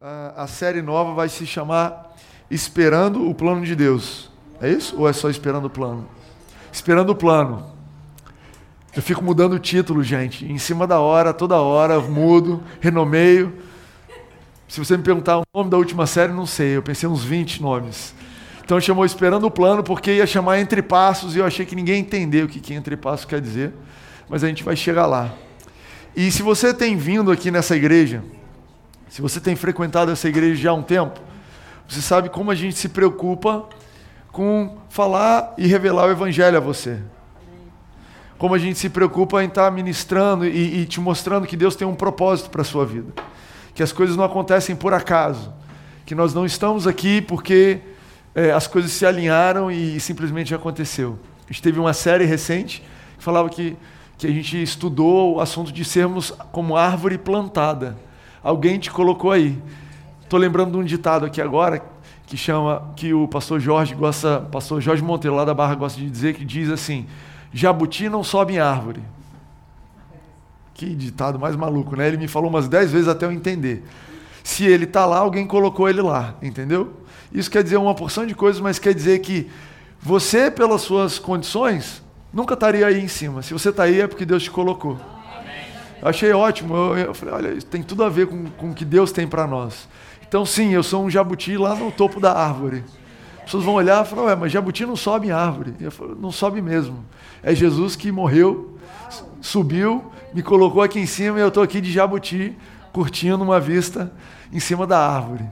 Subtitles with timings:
[0.00, 2.14] a, a série nova vai se chamar
[2.48, 4.30] Esperando o Plano de Deus.
[4.60, 4.96] É isso?
[4.96, 6.08] Ou é só Esperando o Plano?
[6.72, 7.66] Esperando o Plano.
[8.94, 10.46] Eu fico mudando o título, gente.
[10.46, 13.52] Em cima da hora, toda hora, mudo, renomeio.
[14.68, 16.76] Se você me perguntar o nome da última série, não sei.
[16.76, 18.14] Eu pensei uns 20 nomes.
[18.64, 22.00] Então chamou Esperando o Plano porque ia chamar Entre Passos e eu achei que ninguém
[22.00, 23.72] entendeu o que, que Entre Passos quer dizer.
[24.28, 25.34] Mas a gente vai chegar lá.
[26.14, 28.22] E se você tem vindo aqui nessa igreja,
[29.08, 31.20] se você tem frequentado essa igreja já há um tempo,
[31.88, 33.66] você sabe como a gente se preocupa
[34.30, 36.98] com falar e revelar o Evangelho a você.
[38.36, 41.88] Como a gente se preocupa em estar ministrando e, e te mostrando que Deus tem
[41.88, 43.12] um propósito para a sua vida.
[43.74, 45.52] Que as coisas não acontecem por acaso.
[46.06, 47.80] Que nós não estamos aqui porque
[48.34, 51.18] é, as coisas se alinharam e simplesmente aconteceu.
[51.48, 52.84] A gente teve uma série recente
[53.16, 53.76] que falava que,
[54.16, 57.96] que a gente estudou o assunto de sermos como árvore plantada.
[58.48, 59.62] Alguém te colocou aí.
[60.22, 61.84] Estou lembrando de um ditado aqui agora
[62.26, 66.08] que chama que o pastor Jorge gosta, pastor Jorge Monteiro lá da Barra gosta de
[66.08, 67.06] dizer que diz assim:
[67.52, 69.02] jabuti não sobe em árvore.
[70.72, 72.08] Que ditado mais maluco, né?
[72.08, 73.84] Ele me falou umas dez vezes até eu entender.
[74.42, 76.94] Se ele está lá, alguém colocou ele lá, entendeu?
[77.30, 79.46] Isso quer dizer uma porção de coisas, mas quer dizer que
[80.00, 83.42] você, pelas suas condições, nunca estaria aí em cima.
[83.42, 84.98] Se você está aí, é porque Deus te colocou.
[86.00, 86.74] Eu achei ótimo.
[86.74, 89.46] Eu, eu, falei, olha, tem tudo a ver com, com o que Deus tem para
[89.46, 89.88] nós.
[90.26, 92.84] Então, sim, eu sou um jabuti lá no topo da árvore.
[93.38, 95.74] As pessoas vão olhar e falar, ué, mas jabuti não sobe em árvore.
[95.80, 97.04] Eu falo, não sobe mesmo.
[97.42, 98.76] É Jesus que morreu,
[99.40, 102.54] subiu, me colocou aqui em cima e eu estou aqui de jabuti,
[102.92, 104.12] curtindo uma vista
[104.52, 105.44] em cima da árvore.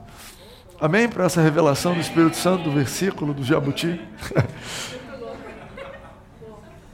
[0.79, 1.09] Amém?
[1.09, 3.99] Para essa revelação do Espírito Santo, do versículo do jabuti.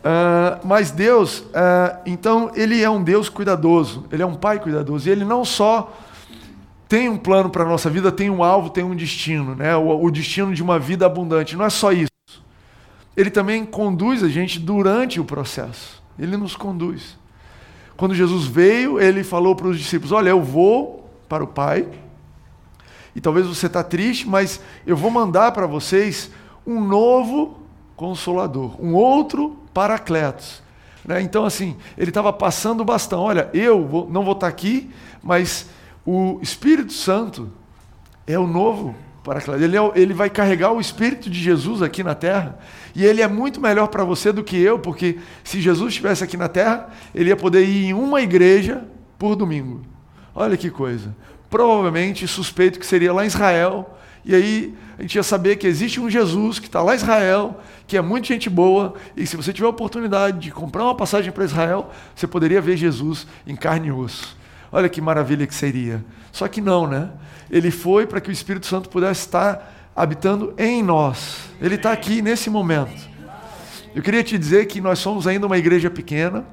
[0.03, 5.07] Uh, mas Deus, uh, então, Ele é um Deus cuidadoso, Ele é um Pai cuidadoso,
[5.07, 5.93] e Ele não só
[6.89, 9.77] tem um plano para a nossa vida, tem um alvo, tem um destino, né?
[9.77, 12.11] O, o, destino de uma vida abundante, não é só isso.
[13.15, 17.17] Ele também conduz a gente durante o processo, Ele nos conduz.
[17.95, 21.87] Quando Jesus veio, Ele falou para os discípulos: Olha, eu vou para o Pai,
[23.15, 26.29] e talvez você está triste, mas eu vou mandar para vocês
[26.67, 27.62] um novo
[28.03, 30.61] consolador, um outro paracletos.
[31.05, 31.21] Né?
[31.21, 33.21] Então, assim, ele estava passando o bastão.
[33.21, 34.91] Olha, eu vou, não vou estar tá aqui,
[35.23, 35.69] mas
[36.05, 37.49] o Espírito Santo
[38.27, 38.93] é o novo
[39.23, 39.63] paracletos.
[39.63, 42.59] Ele, é, ele vai carregar o Espírito de Jesus aqui na terra.
[42.93, 46.35] E ele é muito melhor para você do que eu, porque se Jesus estivesse aqui
[46.35, 48.83] na terra, ele ia poder ir em uma igreja
[49.17, 49.81] por domingo.
[50.35, 51.15] Olha que coisa.
[51.49, 53.97] Provavelmente suspeito que seria lá em Israel.
[54.25, 57.59] E aí a gente ia saber que existe um Jesus que está lá em Israel,
[57.85, 61.31] que é muito gente boa, e se você tiver a oportunidade de comprar uma passagem
[61.31, 64.37] para Israel, você poderia ver Jesus em carne e osso.
[64.71, 66.03] Olha que maravilha que seria.
[66.31, 67.09] Só que não, né?
[67.51, 71.37] Ele foi para que o Espírito Santo pudesse estar habitando em nós.
[71.61, 73.13] Ele está aqui nesse momento.
[73.93, 76.45] Eu queria te dizer que nós somos ainda uma igreja pequena,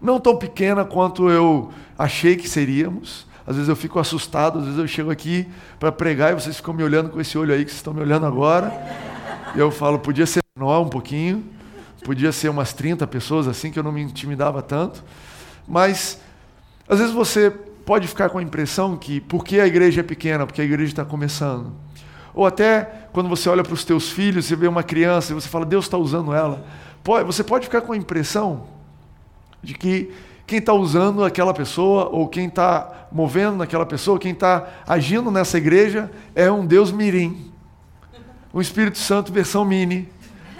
[0.00, 3.26] não tão pequena quanto eu achei que seríamos.
[3.46, 5.46] Às vezes eu fico assustado, às vezes eu chego aqui
[5.78, 8.00] para pregar e vocês ficam me olhando com esse olho aí que vocês estão me
[8.00, 8.72] olhando agora.
[9.54, 11.44] E eu falo, podia ser menor um pouquinho,
[12.04, 15.04] podia ser umas 30 pessoas assim, que eu não me intimidava tanto.
[15.68, 16.20] Mas,
[16.88, 20.62] às vezes você pode ficar com a impressão que, porque a igreja é pequena, porque
[20.62, 21.72] a igreja está começando.
[22.34, 25.48] Ou até quando você olha para os teus filhos, você vê uma criança e você
[25.48, 26.64] fala, Deus está usando ela.
[27.26, 28.66] Você pode ficar com a impressão
[29.62, 30.12] de que
[30.46, 35.58] quem está usando aquela pessoa, ou quem está movendo naquela pessoa, quem está agindo nessa
[35.58, 37.52] igreja, é um Deus mirim
[38.54, 40.08] um Espírito Santo versão mini,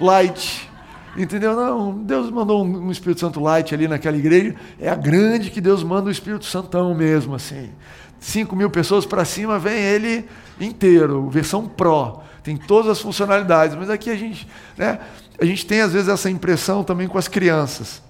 [0.01, 0.69] light.
[1.17, 1.55] Entendeu?
[1.55, 4.57] Não, Deus mandou um, Espírito Santo light ali naquela igreja.
[4.81, 7.71] É a grande que Deus manda o Espírito Santão mesmo, assim.
[8.19, 10.29] 5 mil pessoas para cima, vem ele
[10.61, 12.21] inteiro, versão Pro.
[12.43, 13.77] Tem todas as funcionalidades.
[13.77, 14.99] Mas aqui a gente, né,
[15.41, 18.03] a gente tem às vezes essa impressão também com as crianças.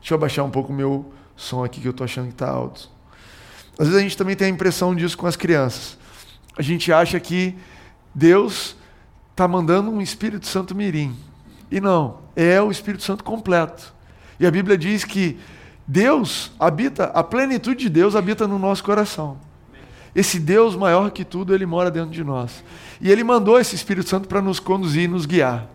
[0.00, 2.48] Deixa eu abaixar um pouco o meu som aqui, que eu estou achando que está
[2.48, 2.90] alto.
[3.78, 5.96] Às vezes a gente também tem a impressão disso com as crianças.
[6.56, 7.56] A gente acha que
[8.14, 8.76] Deus
[9.30, 11.16] está mandando um Espírito Santo mirim.
[11.70, 13.94] E não, é o Espírito Santo completo.
[14.38, 15.38] E a Bíblia diz que
[15.86, 19.38] Deus habita, a plenitude de Deus habita no nosso coração.
[20.14, 22.64] Esse Deus maior que tudo, ele mora dentro de nós.
[23.00, 25.66] E ele mandou esse Espírito Santo para nos conduzir e nos guiar.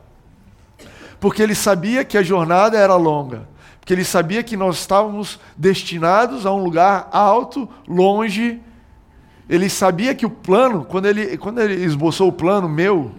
[1.19, 3.47] Porque ele sabia que a jornada era longa.
[3.85, 8.59] Porque ele sabia que nós estávamos destinados a um lugar alto, longe
[9.47, 13.11] ele sabia que o plano, quando ele, quando ele esboçou o plano meu,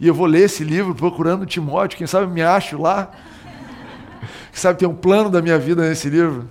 [0.00, 3.10] e eu vou ler esse livro procurando Timóteo, quem sabe me acho lá.
[4.50, 6.48] Quem sabe tem um plano da minha vida nesse livro.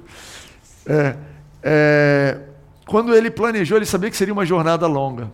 [0.86, 1.16] É,
[1.64, 2.40] é,
[2.86, 5.32] quando ele planejou, ele sabia que seria uma jornada longa.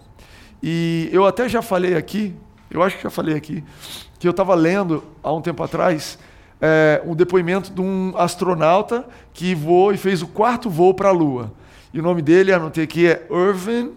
[0.62, 2.36] E eu até já falei aqui,
[2.70, 3.64] eu acho que já falei aqui,
[4.20, 6.18] que eu estava lendo há um tempo atrás
[6.62, 11.14] é, um depoimento de um astronauta que voou e fez o quarto voo para a
[11.14, 11.52] Lua.
[11.94, 13.94] E o nome dele, anotei aqui, é Irvin,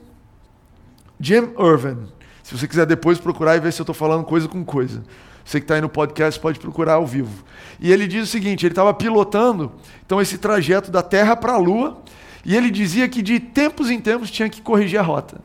[1.21, 1.99] Jim Irvin.
[2.43, 5.03] Se você quiser depois procurar e ver se eu estou falando coisa com coisa.
[5.45, 7.45] Você que está aí no podcast pode procurar ao vivo.
[7.81, 9.73] E ele diz o seguinte: ele estava pilotando
[10.05, 12.01] então esse trajeto da Terra para a Lua,
[12.45, 15.41] e ele dizia que de tempos em tempos tinha que corrigir a rota.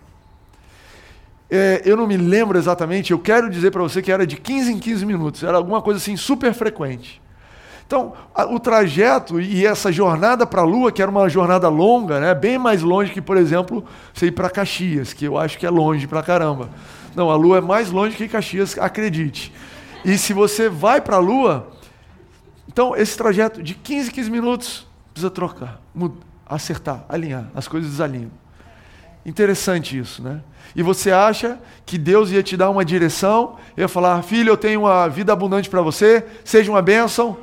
[1.50, 4.74] É, eu não me lembro exatamente, eu quero dizer para você que era de 15
[4.74, 7.22] em 15 minutos, era alguma coisa assim super frequente.
[7.86, 12.20] Então, a, o trajeto e essa jornada para a Lua, que era uma jornada longa,
[12.20, 15.66] né, bem mais longe que, por exemplo, você ir para Caxias, que eu acho que
[15.66, 16.70] é longe para caramba.
[17.16, 19.54] Não, a Lua é mais longe que Caxias, acredite.
[20.04, 21.70] E se você vai para a Lua,
[22.68, 28.32] então esse trajeto de 15, 15 minutos precisa trocar, mudar, acertar, alinhar, as coisas desalinham.
[29.28, 30.42] Interessante isso, né?
[30.74, 34.84] E você acha que Deus ia te dar uma direção, ia falar: "Filho, eu tenho
[34.84, 37.38] uma vida abundante para você, seja uma bênção,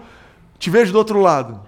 [0.59, 1.61] te vejo do outro lado".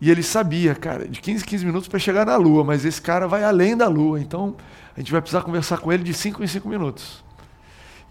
[0.00, 3.28] E ele sabia, cara, de 15 15 minutos para chegar na lua, mas esse cara
[3.28, 4.56] vai além da lua, então
[4.96, 7.22] a gente vai precisar conversar com ele de 5 em 5 minutos.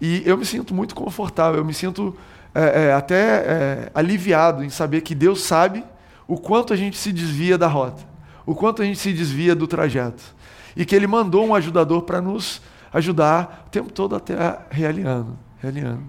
[0.00, 2.16] E eu me sinto muito confortável, eu me sinto
[2.54, 5.84] é, é, até é, aliviado em saber que Deus sabe
[6.26, 8.02] o quanto a gente se desvia da rota,
[8.46, 10.39] o quanto a gente se desvia do trajeto.
[10.80, 14.34] E que Ele mandou um ajudador para nos ajudar o tempo todo até
[14.70, 16.02] realinhando, realinhando.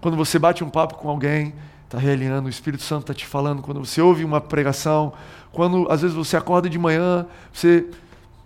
[0.00, 1.54] Quando você bate um papo com alguém,
[1.84, 3.62] está realinhando, o Espírito Santo está te falando.
[3.62, 5.12] Quando você ouve uma pregação,
[5.52, 7.86] quando às vezes você acorda de manhã, você.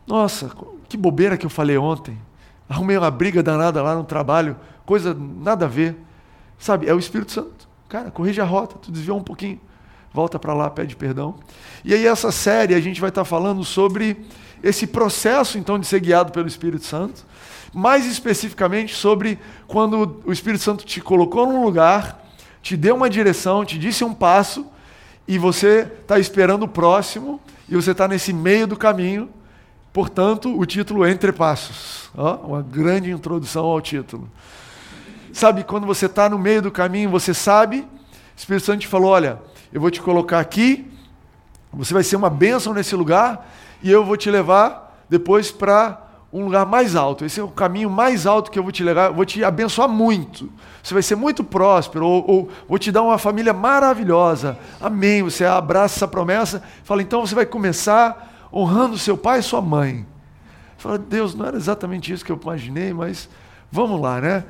[0.06, 0.50] Nossa,
[0.86, 2.18] que bobeira que eu falei ontem.
[2.68, 5.96] Arrumei uma briga danada lá no trabalho coisa nada a ver.
[6.58, 7.66] Sabe, é o Espírito Santo.
[7.88, 9.58] Cara, corrige a rota, tu desviou um pouquinho,
[10.12, 11.36] volta para lá, pede perdão.
[11.82, 14.26] E aí essa série a gente vai estar tá falando sobre
[14.64, 17.22] esse processo então de ser guiado pelo Espírito Santo,
[17.72, 22.24] mais especificamente sobre quando o Espírito Santo te colocou num lugar,
[22.62, 24.66] te deu uma direção, te disse um passo
[25.28, 27.38] e você está esperando o próximo
[27.68, 29.28] e você está nesse meio do caminho.
[29.92, 32.08] Portanto, o título Entre Passos.
[32.16, 34.30] Ó, uma grande introdução ao título.
[35.30, 37.86] Sabe, quando você está no meio do caminho, você sabe, o
[38.34, 39.38] Espírito Santo te falou: olha,
[39.72, 40.90] eu vou te colocar aqui,
[41.70, 43.46] você vai ser uma bênção nesse lugar,
[43.84, 46.02] e eu vou te levar depois para
[46.32, 47.22] um lugar mais alto.
[47.22, 50.50] Esse é o caminho mais alto que eu vou te levar, vou te abençoar muito.
[50.82, 54.58] Você vai ser muito próspero, ou, ou vou te dar uma família maravilhosa.
[54.80, 55.22] Amém.
[55.22, 60.06] Você abraça essa promessa, fala, então você vai começar honrando seu pai e sua mãe.
[60.78, 63.28] Fala, Deus, não era exatamente isso que eu imaginei, mas
[63.70, 64.44] vamos lá, né?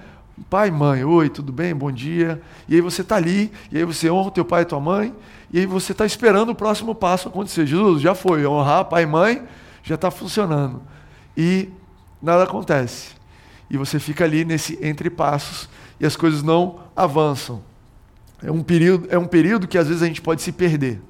[0.48, 1.74] Pai, mãe, oi, tudo bem?
[1.74, 2.40] Bom dia.
[2.68, 5.12] E aí você está ali, e aí você honra teu pai e tua mãe,
[5.54, 7.64] e aí você está esperando o próximo passo acontecer.
[7.64, 9.40] Jesus, já foi, honrar pai e mãe,
[9.84, 10.82] já está funcionando.
[11.36, 11.68] E
[12.20, 13.10] nada acontece.
[13.70, 15.68] E você fica ali nesse entre passos
[16.00, 17.62] e as coisas não avançam.
[18.42, 21.00] É um período, é um período que às vezes a gente pode se perder.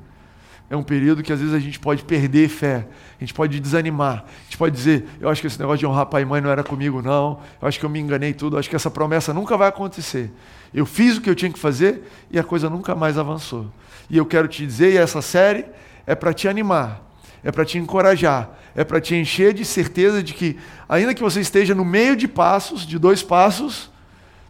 [0.68, 2.86] É um período que às vezes a gente pode perder fé,
[3.18, 6.04] a gente pode desanimar, a gente pode dizer: eu acho que esse negócio de honrar
[6.04, 8.60] pai e mãe não era comigo, não, eu acho que eu me enganei tudo, eu
[8.60, 10.30] acho que essa promessa nunca vai acontecer.
[10.74, 13.70] Eu fiz o que eu tinha que fazer e a coisa nunca mais avançou.
[14.08, 15.64] E eu quero te dizer, e essa série
[16.06, 17.02] é para te animar,
[17.42, 20.58] é para te encorajar, é para te encher de certeza de que,
[20.88, 23.90] ainda que você esteja no meio de passos, de dois passos,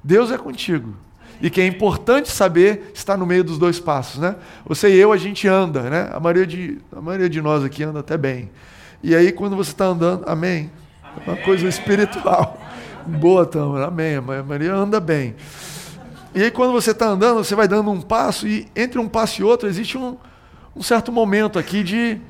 [0.02, 0.94] Deus é contigo
[1.40, 4.36] e que é importante saber estar no meio dos dois passos, né?
[4.66, 6.10] Você e eu a gente anda, né?
[6.12, 8.50] A maioria de a maioria de nós aqui anda até bem.
[9.02, 10.70] E aí quando você está andando, amém.
[11.26, 12.60] É uma coisa espiritual.
[13.06, 14.16] Boa, Tâmara, amém.
[14.16, 15.34] A Maria anda bem.
[16.34, 19.40] E aí quando você está andando, você vai dando um passo e entre um passo
[19.40, 20.16] e outro existe um,
[20.74, 22.20] um certo momento aqui de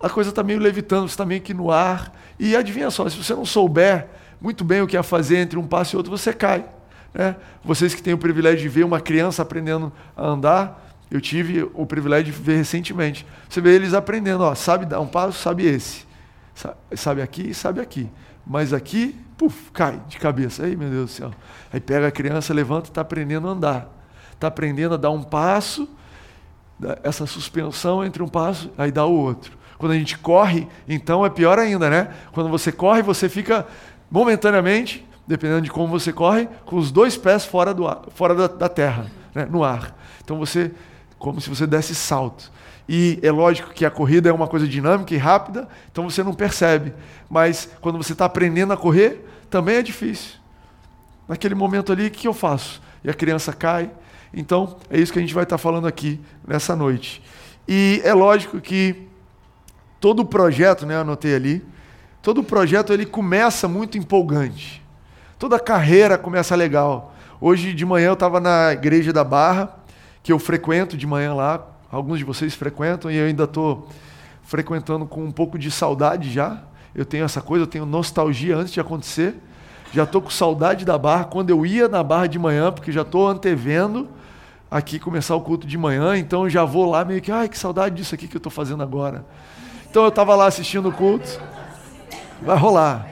[0.00, 2.12] a coisa está meio levitando, você está meio que no ar.
[2.38, 4.06] E adivinha só, se você não souber
[4.40, 6.64] muito bem o que é fazer entre um passo e outro, você cai.
[7.12, 7.34] Né?
[7.64, 11.86] Vocês que têm o privilégio de ver uma criança aprendendo a andar, eu tive o
[11.86, 13.26] privilégio de ver recentemente.
[13.48, 16.06] Você vê eles aprendendo, ó, sabe dar um passo, sabe esse.
[16.94, 18.08] Sabe aqui, sabe aqui.
[18.46, 20.64] Mas aqui, puf, cai de cabeça.
[20.64, 21.30] Aí, meu Deus do céu.
[21.72, 23.88] Aí pega a criança, levanta está aprendendo a andar.
[24.34, 25.88] Está aprendendo a dar um passo,
[27.02, 29.56] essa suspensão entre um passo, aí dá o outro.
[29.78, 32.12] Quando a gente corre, então é pior ainda, né?
[32.32, 33.66] Quando você corre, você fica
[34.10, 38.46] momentaneamente dependendo de como você corre, com os dois pés fora, do ar, fora da,
[38.46, 39.94] da terra, né, no ar.
[40.24, 40.72] Então você,
[41.18, 42.50] como se você desse salto.
[42.88, 46.32] E é lógico que a corrida é uma coisa dinâmica e rápida, então você não
[46.32, 46.94] percebe.
[47.28, 50.36] Mas quando você está aprendendo a correr, também é difícil.
[51.28, 52.80] Naquele momento ali, o que eu faço?
[53.04, 53.90] E a criança cai.
[54.32, 57.22] Então, é isso que a gente vai estar tá falando aqui nessa noite.
[57.66, 59.06] E é lógico que
[60.00, 61.64] todo projeto, né, anotei ali,
[62.22, 64.82] todo projeto ele começa muito empolgante.
[65.38, 67.14] Toda carreira começa legal.
[67.38, 69.76] Hoje de manhã eu estava na igreja da Barra,
[70.22, 73.88] que eu frequento de manhã lá, alguns de vocês frequentam e eu ainda estou
[74.42, 76.62] frequentando com um pouco de saudade já.
[76.94, 79.36] Eu tenho essa coisa, eu tenho nostalgia antes de acontecer.
[79.92, 83.02] Já estou com saudade da barra quando eu ia na barra de manhã, porque já
[83.02, 84.08] estou antevendo
[84.70, 87.94] aqui começar o culto de manhã, então já vou lá meio que, ai, que saudade
[87.94, 89.24] disso aqui que eu estou fazendo agora.
[89.90, 91.40] Então eu estava lá assistindo o culto,
[92.42, 93.08] vai rolar.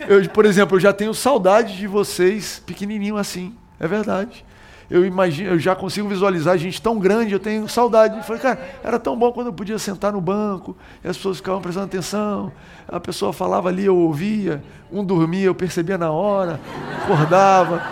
[0.00, 4.44] Eu, por exemplo, eu já tenho saudade de vocês pequenininho assim, é verdade
[4.90, 8.24] eu imagino, eu já consigo visualizar gente tão grande, eu tenho saudade.
[8.24, 11.60] Falei, cara, era tão bom quando eu podia sentar no banco, e as pessoas ficavam
[11.60, 12.52] prestando atenção,
[12.88, 14.62] a pessoa falava ali, eu ouvia,
[14.92, 16.60] um dormia, eu percebia na hora,
[17.02, 17.82] acordava.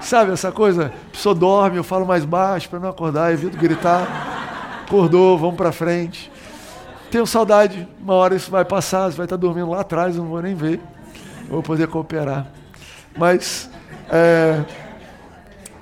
[0.00, 0.86] Sabe essa coisa?
[0.86, 4.82] A pessoa dorme, eu falo mais baixo para não acordar, evito gritar.
[4.86, 6.32] Acordou, vamos para frente.
[7.10, 10.30] Tenho saudade, uma hora isso vai passar, você vai estar dormindo lá atrás, eu não
[10.30, 10.80] vou nem ver.
[11.48, 12.46] Vou poder cooperar.
[13.16, 13.68] Mas
[14.10, 14.64] é,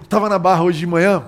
[0.08, 1.22] Estava na barra hoje de manhã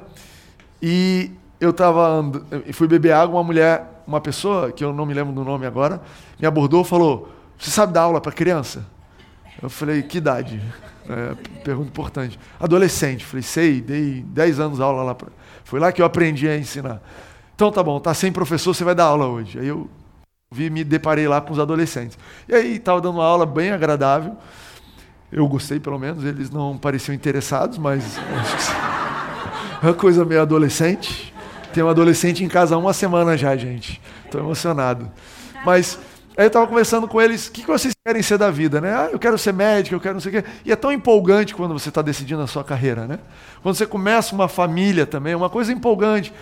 [0.81, 2.25] e eu tava
[2.73, 6.01] fui beber água, uma mulher, uma pessoa, que eu não me lembro do nome agora,
[6.41, 8.87] me abordou falou: Você sabe dar aula para criança?
[9.61, 10.63] Eu falei: Que idade?
[11.07, 12.41] É, pergunta importante.
[12.59, 13.23] Adolescente.
[13.23, 15.15] Falei: Sei, dei 10 anos aula lá.
[15.63, 17.03] Foi lá que eu aprendi a ensinar.
[17.55, 19.59] Então tá bom, tá sem professor, você vai dar aula hoje.
[19.59, 19.91] Aí eu
[20.51, 22.19] vi, me deparei lá com os adolescentes.
[22.49, 24.39] E aí estava dando uma aula bem agradável.
[25.33, 26.25] Eu gostei, pelo menos.
[26.25, 28.19] Eles não pareciam interessados, mas
[29.83, 31.33] é uma coisa meio adolescente.
[31.73, 34.01] Tem um adolescente em casa há uma semana já, gente.
[34.25, 35.11] Estou emocionado.
[35.65, 35.99] Mas
[36.37, 38.93] aí eu estava conversando com eles, o que, que vocês querem ser da vida, né?
[38.93, 40.49] Ah, eu quero ser médico, eu quero não sei o quê.
[40.65, 43.21] E é tão empolgante quando você está decidindo a sua carreira, né?
[43.63, 46.33] Quando você começa uma família também, é uma coisa empolgante.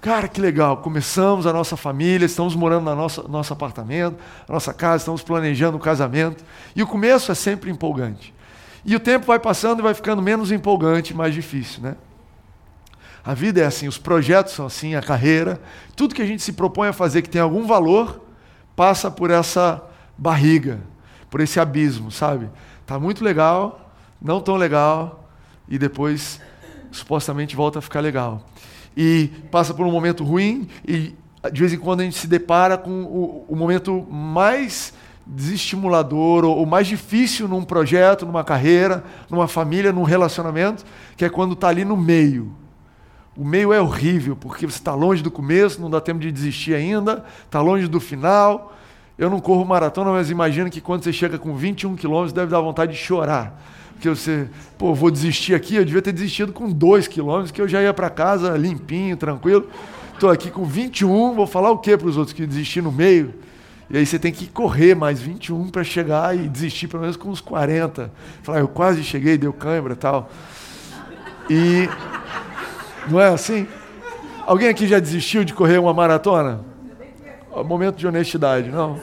[0.00, 4.16] Cara, que legal, começamos a nossa família, estamos morando no nosso, nosso apartamento,
[4.48, 6.42] nossa casa, estamos planejando o casamento.
[6.74, 8.32] E o começo é sempre empolgante.
[8.82, 11.96] E o tempo vai passando e vai ficando menos empolgante, mais difícil, né?
[13.22, 15.60] A vida é assim, os projetos são assim, a carreira,
[15.94, 18.24] tudo que a gente se propõe a fazer que tem algum valor,
[18.74, 19.82] passa por essa
[20.16, 20.80] barriga,
[21.28, 22.48] por esse abismo, sabe?
[22.86, 25.28] Tá muito legal, não tão legal,
[25.68, 26.40] e depois
[26.90, 28.42] supostamente volta a ficar legal
[28.96, 31.14] e passa por um momento ruim e
[31.52, 34.92] de vez em quando a gente se depara com o, o momento mais
[35.24, 40.84] desestimulador ou, ou mais difícil num projeto, numa carreira, numa família, num relacionamento,
[41.16, 42.52] que é quando está ali no meio.
[43.36, 46.74] O meio é horrível, porque você está longe do começo, não dá tempo de desistir
[46.74, 48.74] ainda, está longe do final.
[49.16, 52.60] Eu não corro maratona, mas imagino que quando você chega com 21 quilômetros, deve dar
[52.60, 53.62] vontade de chorar
[54.00, 57.68] que você, pô, vou desistir aqui, eu devia ter desistido com 2 quilômetros, que eu
[57.68, 59.68] já ia para casa limpinho, tranquilo.
[60.14, 63.34] Estou aqui com 21, vou falar o que para os outros que desistir no meio?
[63.88, 67.28] E aí você tem que correr mais 21 para chegar e desistir pelo menos com
[67.28, 68.10] uns 40.
[68.42, 70.30] Falar, eu quase cheguei, deu cãibra tal.
[71.48, 71.88] E
[73.08, 73.66] não é assim?
[74.46, 76.60] Alguém aqui já desistiu de correr uma maratona?
[77.64, 79.00] Momento de honestidade, não?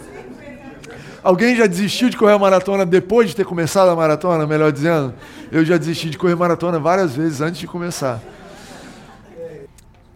[1.27, 5.13] Alguém já desistiu de correr a maratona depois de ter começado a maratona, melhor dizendo?
[5.51, 8.21] Eu já desisti de correr maratona várias vezes antes de começar.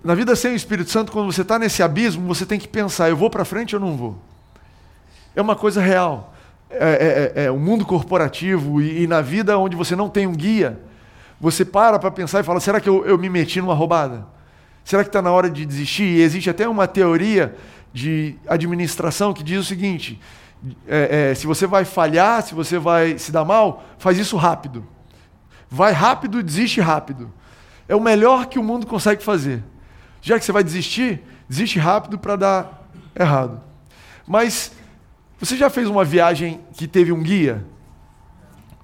[0.02, 3.10] Na vida sem o Espírito Santo, quando você está nesse abismo, você tem que pensar:
[3.10, 4.18] eu vou para frente ou não vou?
[5.36, 6.34] É uma coisa real.
[6.70, 10.26] É, é, é, é o mundo corporativo e, e, na vida onde você não tem
[10.26, 10.80] um guia,
[11.42, 14.26] você para para pensar e fala: será que eu, eu me meti numa roubada?
[14.86, 16.04] Será que está na hora de desistir?
[16.06, 17.54] E existe até uma teoria
[17.92, 20.18] de administração que diz o seguinte:
[20.88, 24.86] é, é, se você vai falhar, se você vai se dar mal, faz isso rápido.
[25.70, 27.32] Vai rápido e desiste rápido.
[27.88, 29.64] É o melhor que o mundo consegue fazer.
[30.22, 32.88] Já que você vai desistir, desiste rápido para dar
[33.20, 33.62] errado.
[34.28, 34.72] Mas
[35.40, 37.66] você já fez uma viagem que teve um guia?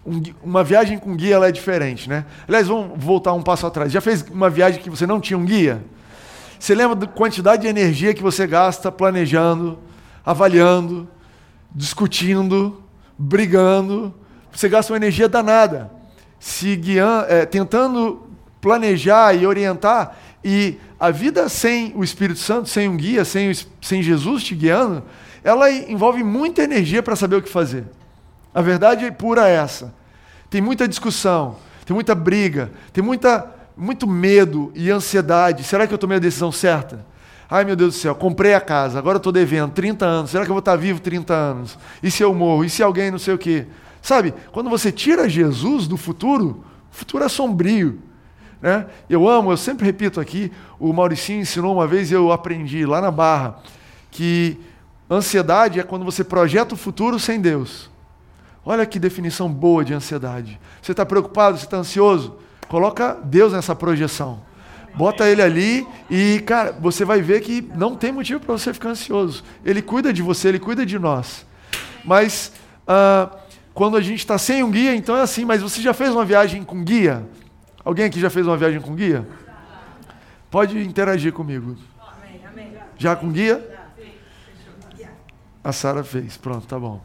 [0.06, 2.26] Um, uma viagem com guia ela é diferente, né?
[2.48, 3.92] Aliás, vamos voltar um passo atrás.
[3.92, 5.84] Já fez uma viagem que você não tinha um guia?
[6.60, 9.78] Você lembra da quantidade de energia que você gasta planejando,
[10.26, 11.08] avaliando,
[11.78, 12.82] discutindo,
[13.16, 14.12] brigando,
[14.52, 15.92] você gasta uma energia danada,
[16.40, 18.28] se guiando, é, tentando
[18.60, 24.02] planejar e orientar, e a vida sem o Espírito Santo, sem um guia, sem, sem
[24.02, 25.04] Jesus te guiando,
[25.44, 27.86] ela envolve muita energia para saber o que fazer.
[28.56, 29.94] A verdade é pura essa.
[30.50, 35.64] Tem muita discussão, tem muita briga, tem muita, muito medo e ansiedade.
[35.64, 37.06] Será que eu tomei a decisão certa?
[37.50, 40.52] Ai meu Deus do céu, comprei a casa, agora estou devendo 30 anos, será que
[40.52, 41.80] eu vou estar vivo 30 anos?
[42.04, 42.66] E se eu morro?
[42.66, 43.68] E se alguém não sei o quê?
[44.02, 48.00] Sabe, quando você tira Jesus do futuro, o futuro é sombrio.
[48.62, 48.86] Né?
[49.10, 53.00] Eu amo, eu sempre repito aqui, o Mauricinho ensinou uma vez e eu aprendi lá
[53.00, 53.60] na Barra,
[54.12, 54.60] que
[55.10, 57.90] Ansiedade é quando você projeta o futuro sem Deus.
[58.66, 60.60] Olha que definição boa de ansiedade.
[60.82, 62.36] Você está preocupado, você está ansioso?
[62.68, 64.42] Coloca Deus nessa projeção.
[64.98, 68.90] Bota ele ali e, cara, você vai ver que não tem motivo para você ficar
[68.90, 69.44] ansioso.
[69.64, 71.46] Ele cuida de você, ele cuida de nós.
[72.04, 72.52] Mas
[72.88, 73.30] uh,
[73.76, 75.46] quando a gente está sem um guia, então é assim.
[75.46, 77.24] Mas você já fez uma viagem com guia?
[77.86, 79.28] Alguém aqui já fez uma viagem com guia?
[80.50, 81.78] Pode interagir comigo.
[82.98, 83.64] Já com guia?
[85.64, 86.38] A Sara fez.
[86.38, 87.04] Pronto, tá bom.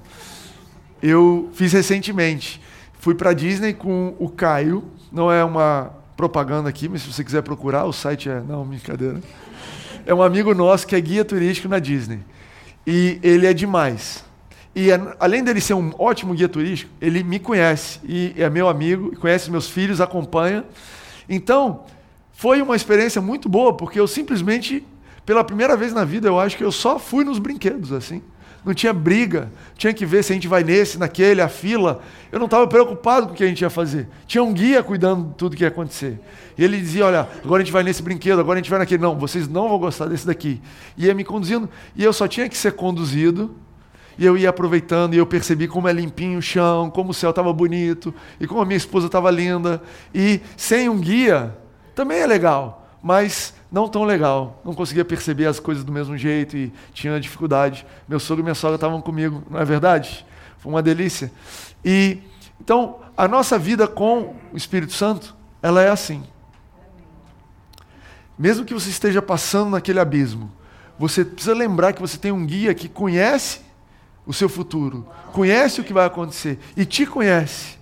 [1.02, 2.58] Eu fiz recentemente.
[2.98, 4.82] Fui para Disney com o Caio.
[5.12, 8.40] Não é uma propaganda aqui, mas se você quiser procurar, o site é.
[8.40, 9.20] Não, brincadeira.
[10.06, 12.20] É um amigo nosso que é guia turístico na Disney.
[12.86, 14.24] E ele é demais.
[14.74, 14.88] E
[15.18, 19.50] além dele ser um ótimo guia turístico, ele me conhece e é meu amigo, conhece
[19.50, 20.64] meus filhos, acompanha.
[21.28, 21.84] Então,
[22.32, 24.86] foi uma experiência muito boa, porque eu simplesmente,
[25.26, 28.22] pela primeira vez na vida, eu acho que eu só fui nos brinquedos assim.
[28.64, 32.00] Não tinha briga, tinha que ver se a gente vai nesse, naquele, a fila.
[32.30, 34.08] Eu não estava preocupado com o que a gente ia fazer.
[34.24, 36.20] Tinha um guia cuidando de tudo que ia acontecer.
[36.56, 39.02] E ele dizia: Olha, agora a gente vai nesse brinquedo, agora a gente vai naquele.
[39.02, 40.60] Não, vocês não vão gostar desse daqui.
[40.96, 41.68] E ia me conduzindo.
[41.96, 43.56] E eu só tinha que ser conduzido
[44.16, 47.30] e eu ia aproveitando e eu percebi como é limpinho o chão, como o céu
[47.30, 49.82] estava bonito e como a minha esposa estava linda.
[50.14, 51.56] E sem um guia
[51.94, 54.60] também é legal, mas não tão legal.
[54.62, 57.86] Não conseguia perceber as coisas do mesmo jeito e tinha dificuldade.
[58.06, 60.26] Meu sogro e minha sogra estavam comigo, não é verdade?
[60.58, 61.32] Foi uma delícia.
[61.82, 62.18] E
[62.60, 66.22] então a nossa vida com o Espírito Santo, ela é assim.
[68.38, 70.52] Mesmo que você esteja passando naquele abismo,
[70.98, 73.60] você precisa lembrar que você tem um guia que conhece
[74.26, 77.78] o seu futuro, conhece o que vai acontecer e te conhece.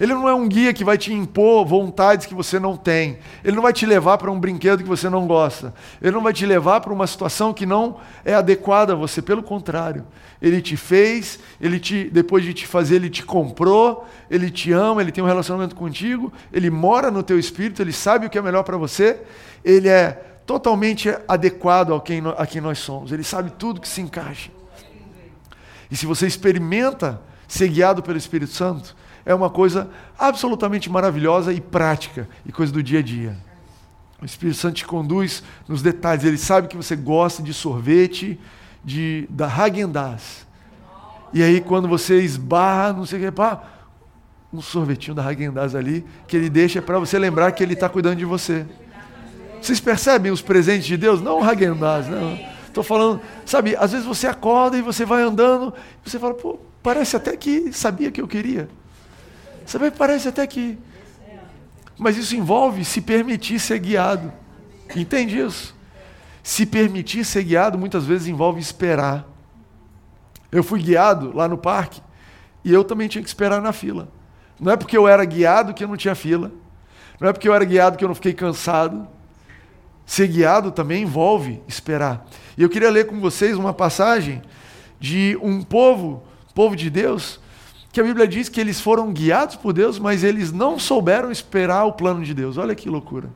[0.00, 3.18] Ele não é um guia que vai te impor vontades que você não tem.
[3.44, 5.72] Ele não vai te levar para um brinquedo que você não gosta.
[6.00, 9.22] Ele não vai te levar para uma situação que não é adequada a você.
[9.22, 10.04] Pelo contrário,
[10.40, 15.00] ele te fez, ele te, depois de te fazer, ele te comprou, ele te ama,
[15.00, 18.42] ele tem um relacionamento contigo, ele mora no teu espírito, ele sabe o que é
[18.42, 19.20] melhor para você.
[19.64, 20.10] Ele é
[20.44, 23.12] totalmente adequado a quem, a quem nós somos.
[23.12, 24.50] Ele sabe tudo que se encaixa.
[25.90, 31.60] E se você experimenta ser guiado pelo Espírito Santo, é uma coisa absolutamente maravilhosa e
[31.60, 33.36] prática e coisa do dia a dia.
[34.20, 36.24] O Espírito Santo te conduz nos detalhes.
[36.24, 38.38] Ele sabe que você gosta de sorvete,
[38.84, 40.46] de da Häagen-Dazs.
[41.32, 43.62] E aí quando você esbarra, não sei o que, pá,
[44.52, 48.16] um sorvetinho da Häagen-Dazs ali, que ele deixa para você lembrar que ele está cuidando
[48.16, 48.66] de você.
[49.60, 51.20] Vocês percebem os presentes de Deus?
[51.20, 52.38] Não o Häagen-Dazs, não.
[52.66, 56.58] Estou falando, sabe, às vezes você acorda e você vai andando, e você fala, pô,
[56.82, 58.68] parece até que sabia que eu queria.
[59.66, 60.78] Sabe, parece até que.
[61.98, 64.32] Mas isso envolve se permitir ser guiado.
[64.94, 65.74] Entende isso?
[66.42, 69.26] Se permitir ser guiado muitas vezes envolve esperar.
[70.50, 72.02] Eu fui guiado lá no parque
[72.64, 74.08] e eu também tinha que esperar na fila.
[74.58, 76.52] Não é porque eu era guiado que eu não tinha fila.
[77.20, 79.06] Não é porque eu era guiado que eu não fiquei cansado.
[80.04, 82.26] Ser guiado também envolve esperar.
[82.56, 84.42] E eu queria ler com vocês uma passagem
[84.98, 86.22] de um povo,
[86.54, 87.40] povo de Deus,
[87.92, 91.84] que a Bíblia diz que eles foram guiados por Deus, mas eles não souberam esperar
[91.84, 92.56] o plano de Deus.
[92.56, 93.28] Olha que loucura.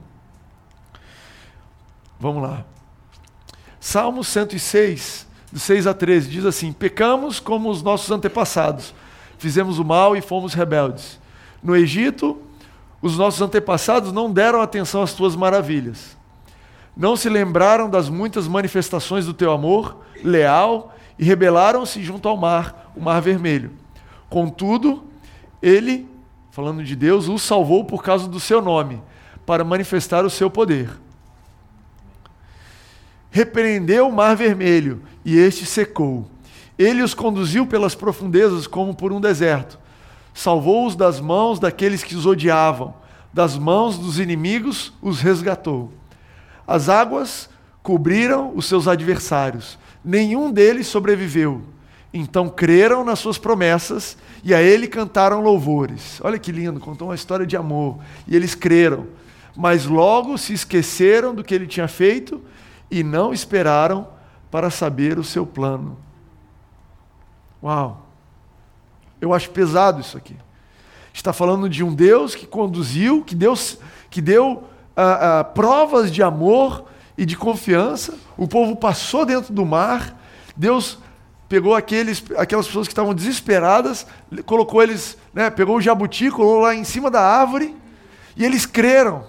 [2.18, 2.64] Vamos lá.
[3.78, 8.94] Salmo 106, do 6 a 13, diz assim: Pecamos como os nossos antepassados,
[9.38, 11.20] fizemos o mal e fomos rebeldes.
[11.62, 12.40] No Egito,
[13.02, 16.16] os nossos antepassados não deram atenção às tuas maravilhas
[16.96, 22.92] não se lembraram das muitas manifestações do teu amor leal e rebelaram-se junto ao mar,
[22.96, 23.70] o mar vermelho.
[24.28, 25.04] Contudo,
[25.62, 26.08] ele,
[26.50, 29.00] falando de Deus, os salvou por causa do seu nome,
[29.44, 30.90] para manifestar o seu poder.
[33.30, 36.28] Repreendeu o mar vermelho e este secou.
[36.78, 39.78] Ele os conduziu pelas profundezas como por um deserto.
[40.34, 42.94] Salvou-os das mãos daqueles que os odiavam,
[43.32, 45.92] das mãos dos inimigos os resgatou.
[46.66, 47.48] As águas
[47.82, 51.62] cobriram os seus adversários, nenhum deles sobreviveu.
[52.12, 56.20] Então creram nas suas promessas e a ele cantaram louvores.
[56.22, 57.98] Olha que lindo, contou uma história de amor.
[58.26, 59.06] E eles creram,
[59.54, 62.40] mas logo se esqueceram do que ele tinha feito
[62.90, 64.08] e não esperaram
[64.50, 65.98] para saber o seu plano.
[67.62, 68.06] Uau!
[69.20, 70.36] Eu acho pesado isso aqui.
[71.12, 73.78] Está falando de um Deus que conduziu, que Deus
[74.10, 74.64] que deu
[74.96, 76.84] ah, ah, provas de amor
[77.16, 78.14] e de confiança.
[78.36, 80.14] O povo passou dentro do mar.
[80.56, 80.98] Deus
[81.48, 84.06] pegou aqueles, aquelas pessoas que estavam desesperadas,
[84.44, 87.76] colocou eles, né, pegou o jabuti, colocou lá em cima da árvore,
[88.36, 89.24] e eles creram,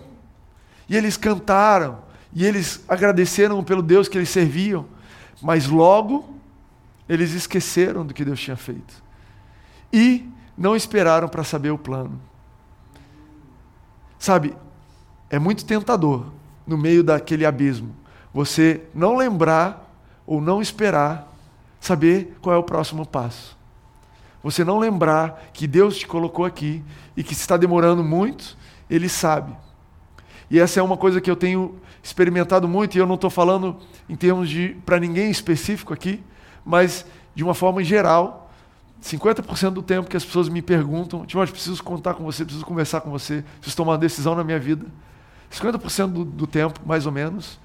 [0.89, 1.99] e eles cantaram,
[2.33, 4.85] e eles agradeceram pelo Deus que eles serviam.
[5.41, 6.35] Mas logo
[7.07, 9.01] Eles esqueceram do que Deus tinha feito.
[9.93, 10.27] E
[10.57, 12.19] não esperaram para saber o plano.
[14.19, 14.55] Sabe,
[15.29, 16.25] é muito tentador,
[16.65, 17.95] no meio daquele abismo,
[18.33, 19.89] você não lembrar
[20.25, 21.31] ou não esperar
[21.87, 23.57] saber qual é o próximo passo.
[24.43, 26.83] Você não lembrar que Deus te colocou aqui
[27.15, 28.57] e que se está demorando muito,
[28.89, 29.55] Ele sabe.
[30.49, 33.77] E essa é uma coisa que eu tenho experimentado muito, e eu não estou falando
[34.07, 36.23] em termos de para ninguém específico aqui,
[36.65, 38.45] mas de uma forma geral.
[39.03, 43.01] 50% do tempo que as pessoas me perguntam, Timóteo, preciso contar com você, preciso conversar
[43.01, 44.85] com você, preciso tomar uma decisão na minha vida.
[45.51, 47.59] 50% do, do tempo, mais ou menos,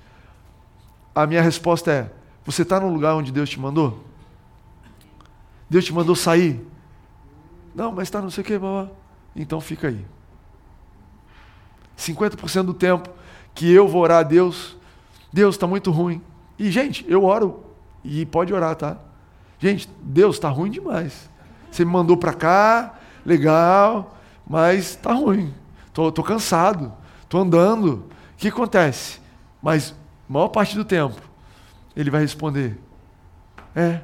[1.15, 2.11] a minha resposta é:
[2.45, 4.12] você está no lugar onde Deus te mandou?
[5.73, 6.63] Deus te mandou sair?
[7.75, 8.91] Não, mas está não sei o que, babá.
[9.35, 10.05] Então fica aí.
[11.97, 13.09] 50% do tempo
[13.55, 14.77] que eu vou orar a Deus,
[15.33, 16.21] Deus está muito ruim.
[16.59, 17.65] E, gente, eu oro,
[18.05, 18.99] e pode orar, tá?
[19.59, 21.31] Gente, Deus está ruim demais.
[21.71, 24.15] Você me mandou para cá, legal,
[24.47, 25.55] mas está ruim.
[25.95, 26.93] Tô, tô cansado,
[27.31, 28.05] tô andando.
[28.35, 29.21] O que acontece?
[29.63, 29.95] Mas
[30.29, 31.19] maior parte do tempo
[31.97, 32.79] ele vai responder:
[33.75, 34.03] É,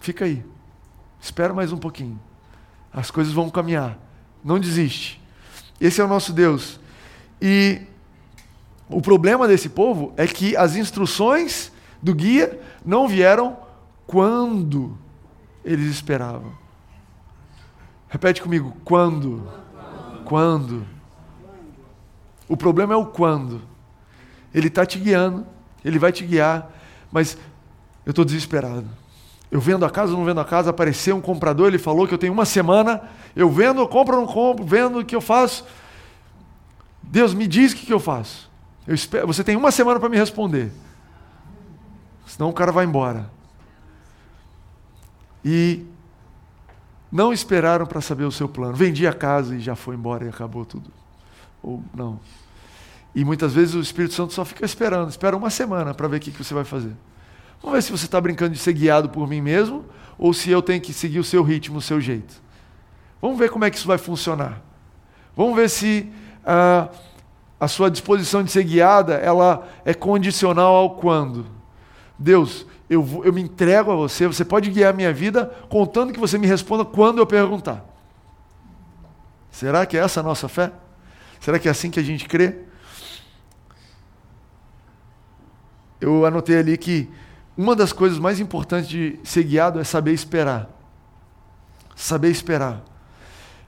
[0.00, 0.44] fica aí.
[1.26, 2.20] Espera mais um pouquinho.
[2.92, 3.98] As coisas vão caminhar.
[4.44, 5.20] Não desiste.
[5.80, 6.78] Esse é o nosso Deus.
[7.42, 7.82] E
[8.88, 13.56] o problema desse povo é que as instruções do guia não vieram
[14.06, 14.96] quando
[15.64, 16.52] eles esperavam.
[18.08, 19.50] Repete comigo: quando?
[20.24, 20.86] Quando?
[22.48, 23.60] O problema é o quando.
[24.54, 25.44] Ele está te guiando,
[25.84, 26.70] ele vai te guiar,
[27.10, 27.36] mas
[28.06, 28.86] eu estou desesperado.
[29.50, 32.18] Eu vendo a casa, não vendo a casa, apareceu um comprador, ele falou que eu
[32.18, 33.02] tenho uma semana,
[33.34, 35.64] eu vendo, eu compro, não compro, vendo o que eu faço.
[37.02, 38.50] Deus me diz o que, eu faço.
[38.86, 40.72] Eu espero, você tem uma semana para me responder.
[42.26, 43.30] Senão o cara vai embora.
[45.44, 45.86] E
[47.10, 48.74] não esperaram para saber o seu plano.
[48.74, 50.90] Vendi a casa e já foi embora e acabou tudo.
[51.62, 52.18] Ou não.
[53.14, 56.20] E muitas vezes o Espírito Santo só fica esperando, espera uma semana para ver o
[56.20, 56.92] que você vai fazer.
[57.60, 59.84] Vamos ver se você está brincando de ser guiado por mim mesmo
[60.18, 62.42] ou se eu tenho que seguir o seu ritmo, o seu jeito.
[63.20, 64.62] Vamos ver como é que isso vai funcionar.
[65.36, 66.10] Vamos ver se
[66.44, 66.88] ah,
[67.58, 71.46] a sua disposição de ser guiada ela é condicional ao quando.
[72.18, 76.20] Deus, eu, eu me entrego a você, você pode guiar a minha vida contando que
[76.20, 77.84] você me responda quando eu perguntar.
[79.50, 80.72] Será que é essa a nossa fé?
[81.40, 82.58] Será que é assim que a gente crê?
[86.00, 87.10] Eu anotei ali que
[87.56, 90.68] uma das coisas mais importantes de ser guiado é saber esperar.
[91.94, 92.82] Saber esperar.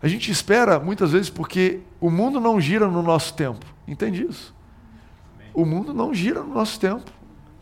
[0.02, 3.64] A gente espera muitas vezes porque o mundo não gira no nosso tempo.
[3.86, 4.54] Entende isso?
[5.54, 7.10] O mundo não gira no nosso tempo.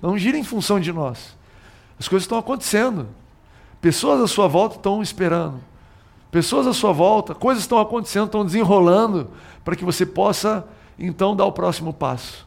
[0.03, 1.37] Não gira em função de nós.
[1.99, 3.09] As coisas estão acontecendo.
[3.81, 5.61] Pessoas à sua volta estão esperando.
[6.31, 9.31] Pessoas à sua volta, coisas estão acontecendo, estão desenrolando
[9.65, 10.67] para que você possa
[10.99, 12.47] então dar o próximo passo.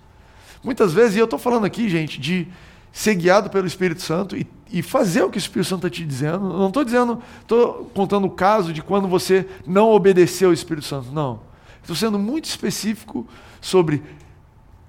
[0.64, 2.48] Muitas vezes, e eu estou falando aqui, gente, de
[2.92, 6.06] ser guiado pelo Espírito Santo e, e fazer o que o Espírito Santo está te
[6.06, 6.40] dizendo.
[6.40, 11.12] Não estou dizendo, estou contando o caso de quando você não obedeceu ao Espírito Santo.
[11.12, 11.42] Não.
[11.82, 13.28] Estou sendo muito específico
[13.62, 14.04] sobre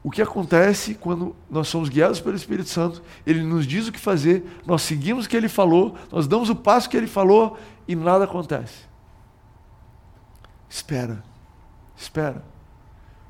[0.03, 3.03] o que acontece quando nós somos guiados pelo Espírito Santo.
[3.27, 6.55] Ele nos diz o que fazer, nós seguimos o que ele falou, nós damos o
[6.57, 8.89] passo que ele falou e nada acontece.
[10.69, 11.23] Espera,
[11.97, 12.45] espera.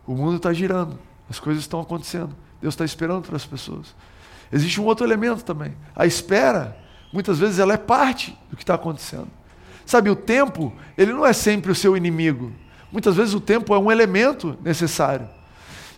[0.07, 2.37] O mundo está girando, as coisas estão acontecendo.
[2.61, 3.95] Deus está esperando para as pessoas.
[4.53, 5.77] Existe um outro elemento também.
[5.95, 6.77] A espera,
[7.13, 9.29] muitas vezes, ela é parte do que está acontecendo.
[9.87, 12.53] Sabe, o tempo, ele não é sempre o seu inimigo.
[12.93, 15.29] Muitas vezes o tempo é um elemento necessário.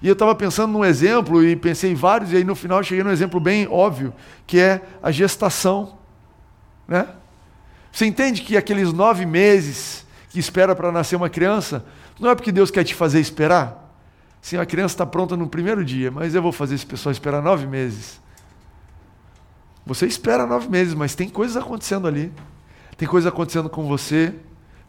[0.03, 3.05] E eu estava pensando num exemplo e pensei em vários, e aí no final cheguei
[3.05, 4.13] num exemplo bem óbvio,
[4.47, 5.97] que é a gestação.
[6.89, 7.07] Né?
[7.93, 11.85] Você entende que aqueles nove meses que espera para nascer uma criança,
[12.19, 13.95] não é porque Deus quer te fazer esperar?
[14.41, 17.41] Sim, a criança está pronta no primeiro dia, mas eu vou fazer esse pessoal esperar
[17.41, 18.21] nove meses.
[19.85, 22.33] Você espera nove meses, mas tem coisas acontecendo ali.
[22.97, 24.35] Tem coisas acontecendo com você,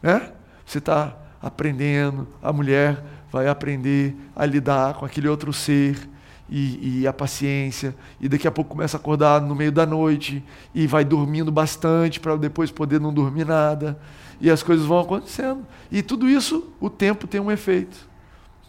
[0.02, 0.30] né?
[0.64, 6.08] Você está aprendendo, a mulher vai aprender a lidar com aquele outro ser
[6.48, 10.44] e, e, a paciência, e daqui a pouco começa a acordar no meio da noite
[10.74, 13.98] e vai dormindo bastante para depois poder não dormir nada,
[14.40, 15.66] e as coisas vão acontecendo.
[15.90, 17.96] E tudo isso, o tempo tem um efeito.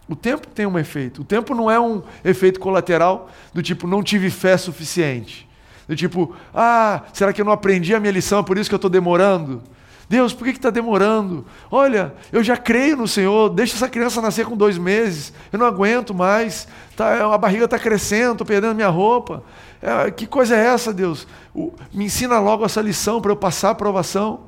[0.07, 1.21] O tempo tem um efeito.
[1.21, 5.44] O tempo não é um efeito colateral do tipo, não tive fé suficiente.
[5.87, 8.73] Do tipo, ah, será que eu não aprendi a minha lição, é por isso que
[8.73, 9.61] eu estou demorando?
[10.07, 11.45] Deus, por que está demorando?
[11.69, 15.65] Olha, eu já creio no Senhor, deixa essa criança nascer com dois meses, eu não
[15.65, 19.43] aguento mais, tá, a barriga está crescendo, estou perdendo minha roupa.
[19.81, 21.27] É, que coisa é essa, Deus?
[21.53, 24.41] O, me ensina logo essa lição para eu passar a aprovação.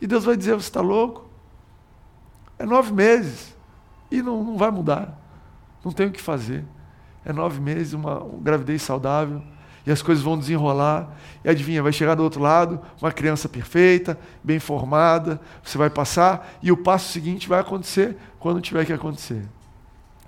[0.00, 1.28] E Deus vai dizer: você está louco?
[2.58, 3.54] É nove meses
[4.10, 5.18] e não, não vai mudar,
[5.84, 6.64] não tem o que fazer.
[7.24, 9.42] É nove meses, uma, uma gravidez saudável
[9.86, 11.16] e as coisas vão desenrolar.
[11.44, 16.58] E adivinha, vai chegar do outro lado uma criança perfeita, bem formada, você vai passar
[16.62, 19.42] e o passo seguinte vai acontecer quando tiver que acontecer.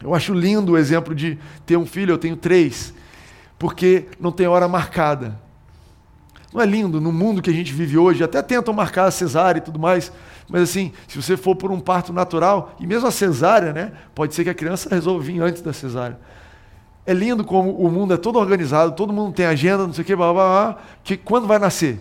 [0.01, 2.95] Eu acho lindo o exemplo de ter um filho, eu tenho três,
[3.59, 5.39] porque não tem hora marcada.
[6.53, 8.23] Não é lindo no mundo que a gente vive hoje?
[8.23, 10.13] Até tentam marcar a cesárea e tudo mais,
[10.49, 13.93] mas assim, se você for por um parto natural, e mesmo a cesárea, né?
[14.15, 16.19] Pode ser que a criança resolva vir antes da cesárea.
[17.09, 20.05] É lindo como o mundo é todo organizado, todo mundo tem agenda, não sei o
[20.05, 21.99] que, blá, blá, blá, que quando vai nascer?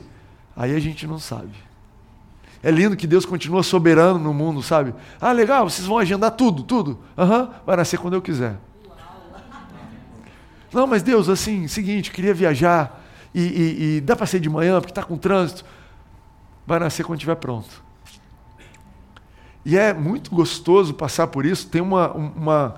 [0.54, 1.54] Aí a gente não sabe.
[2.62, 4.94] É lindo que Deus continua soberano no mundo, sabe?
[5.22, 7.00] Ah, legal, vocês vão agendar tudo, tudo.
[7.16, 8.58] Uhum, vai nascer quando eu quiser.
[10.74, 13.02] Não, mas Deus, assim, seguinte, queria viajar
[13.34, 15.64] e, e, e dá para ser de manhã porque está com trânsito.
[16.66, 17.82] Vai nascer quando estiver pronto.
[19.64, 21.70] E é muito gostoso passar por isso.
[21.70, 22.76] Tem uma, uma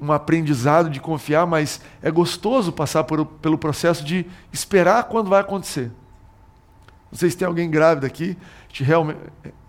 [0.00, 5.40] um aprendizado de confiar, mas é gostoso passar por, pelo processo de esperar quando vai
[5.40, 5.90] acontecer.
[7.10, 8.36] Não sei se tem alguém grávida aqui.
[8.72, 9.18] Realmente,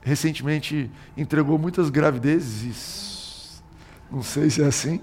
[0.01, 3.63] recentemente entregou muitas gravidezes.
[4.11, 5.01] Não sei se é assim.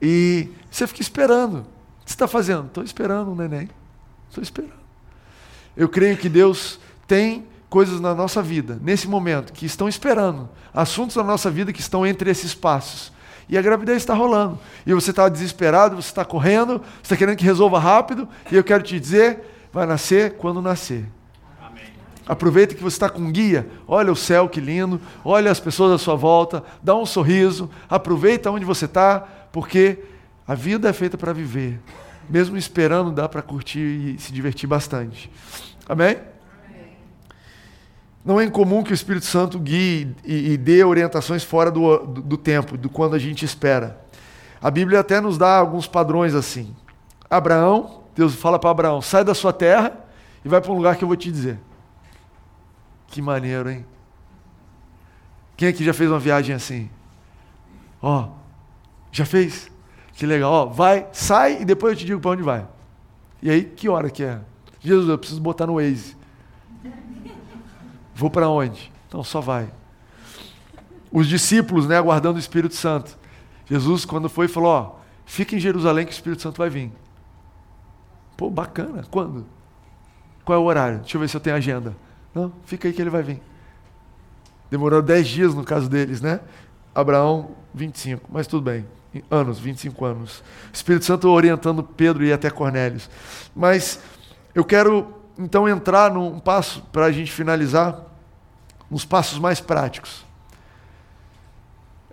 [0.00, 1.60] E você fica esperando.
[1.60, 2.66] O que você está fazendo?
[2.66, 3.68] Estou esperando o neném.
[4.28, 4.78] Estou esperando.
[5.76, 10.48] Eu creio que Deus tem coisas na nossa vida, nesse momento, que estão esperando.
[10.72, 13.12] Assuntos na nossa vida que estão entre esses passos
[13.48, 14.58] e a gravidez está rolando.
[14.86, 18.64] E você está desesperado, você está correndo, você está querendo que resolva rápido, e eu
[18.64, 21.04] quero te dizer: vai nascer quando nascer.
[22.26, 25.98] Aproveita que você está com guia, olha o céu que lindo, olha as pessoas à
[25.98, 29.98] sua volta, dá um sorriso, aproveita onde você está, porque
[30.46, 31.80] a vida é feita para viver.
[32.28, 33.78] Mesmo esperando, dá para curtir
[34.14, 35.30] e se divertir bastante.
[35.88, 36.18] Amém?
[38.24, 42.22] Não é incomum que o Espírito Santo guie e, e dê orientações fora do, do,
[42.22, 44.00] do tempo, do quando a gente espera.
[44.60, 46.74] A Bíblia até nos dá alguns padrões assim.
[47.30, 49.96] Abraão, Deus fala para Abraão: sai da sua terra
[50.44, 51.58] e vai para um lugar que eu vou te dizer.
[53.06, 53.86] Que maneiro, hein?
[55.56, 56.90] Quem aqui já fez uma viagem assim?
[58.02, 58.28] Ó, oh,
[59.10, 59.70] já fez?
[60.12, 60.52] Que legal.
[60.52, 62.66] Ó, oh, vai, sai e depois eu te digo para onde vai.
[63.40, 64.40] E aí, que hora que é?
[64.80, 66.17] Jesus, eu preciso botar no Waze.
[68.18, 68.90] Vou para onde?
[69.06, 69.70] Então só vai.
[71.12, 73.16] Os discípulos, né, aguardando o Espírito Santo.
[73.70, 76.90] Jesus, quando foi, falou: Ó, fica em Jerusalém que o Espírito Santo vai vir.
[78.36, 79.04] Pô, bacana.
[79.08, 79.46] Quando?
[80.44, 80.98] Qual é o horário?
[80.98, 81.94] Deixa eu ver se eu tenho agenda.
[82.34, 83.40] Não, fica aí que ele vai vir.
[84.68, 86.40] Demorou 10 dias no caso deles, né?
[86.92, 88.84] Abraão, 25, mas tudo bem.
[89.30, 90.42] Anos, 25 anos.
[90.72, 93.08] Espírito Santo orientando Pedro e até Cornélios.
[93.54, 94.00] Mas
[94.52, 98.07] eu quero então entrar num passo para a gente finalizar
[98.90, 100.24] nos passos mais práticos.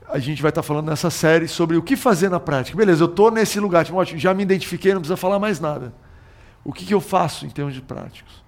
[0.08, 2.78] A gente vai estar falando nessa série sobre o que fazer na prática.
[2.78, 5.94] Beleza, eu estou nesse lugar, Timóteo, já me identifiquei, não precisa falar mais nada.
[6.64, 8.44] O que, que eu faço em termos de práticos?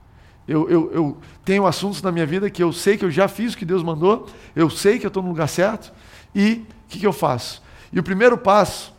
[0.47, 3.53] Eu, eu, eu, tenho assuntos na minha vida que eu sei que eu já fiz
[3.53, 5.91] o que Deus mandou, eu sei que eu estou no lugar certo,
[6.33, 7.61] e o que, que eu faço?
[7.91, 8.93] E o primeiro passo,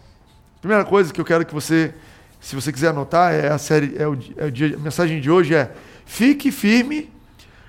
[0.59, 1.95] a primeira coisa que eu quero que você,
[2.39, 5.31] se você quiser anotar, é a série, é o, é o dia, a mensagem de
[5.31, 5.73] hoje é
[6.05, 7.11] fique firme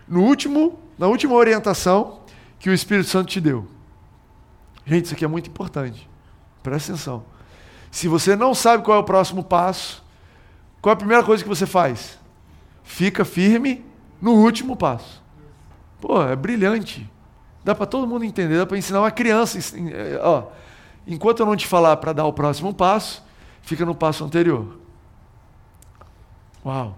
[0.07, 2.19] no último na última orientação
[2.59, 3.65] que o Espírito Santo te deu.
[4.85, 6.09] Gente, isso aqui é muito importante.
[6.61, 7.23] Presta atenção.
[7.89, 10.03] Se você não sabe qual é o próximo passo,
[10.81, 12.19] qual é a primeira coisa que você faz?
[12.83, 13.85] Fica firme
[14.21, 15.23] no último passo.
[16.01, 17.09] Pô, é brilhante.
[17.63, 19.57] Dá para todo mundo entender, dá para ensinar uma criança.
[19.57, 20.47] É, ó,
[21.07, 23.23] enquanto eu não te falar para dar o próximo passo,
[23.61, 24.77] fica no passo anterior.
[26.65, 26.97] Uau.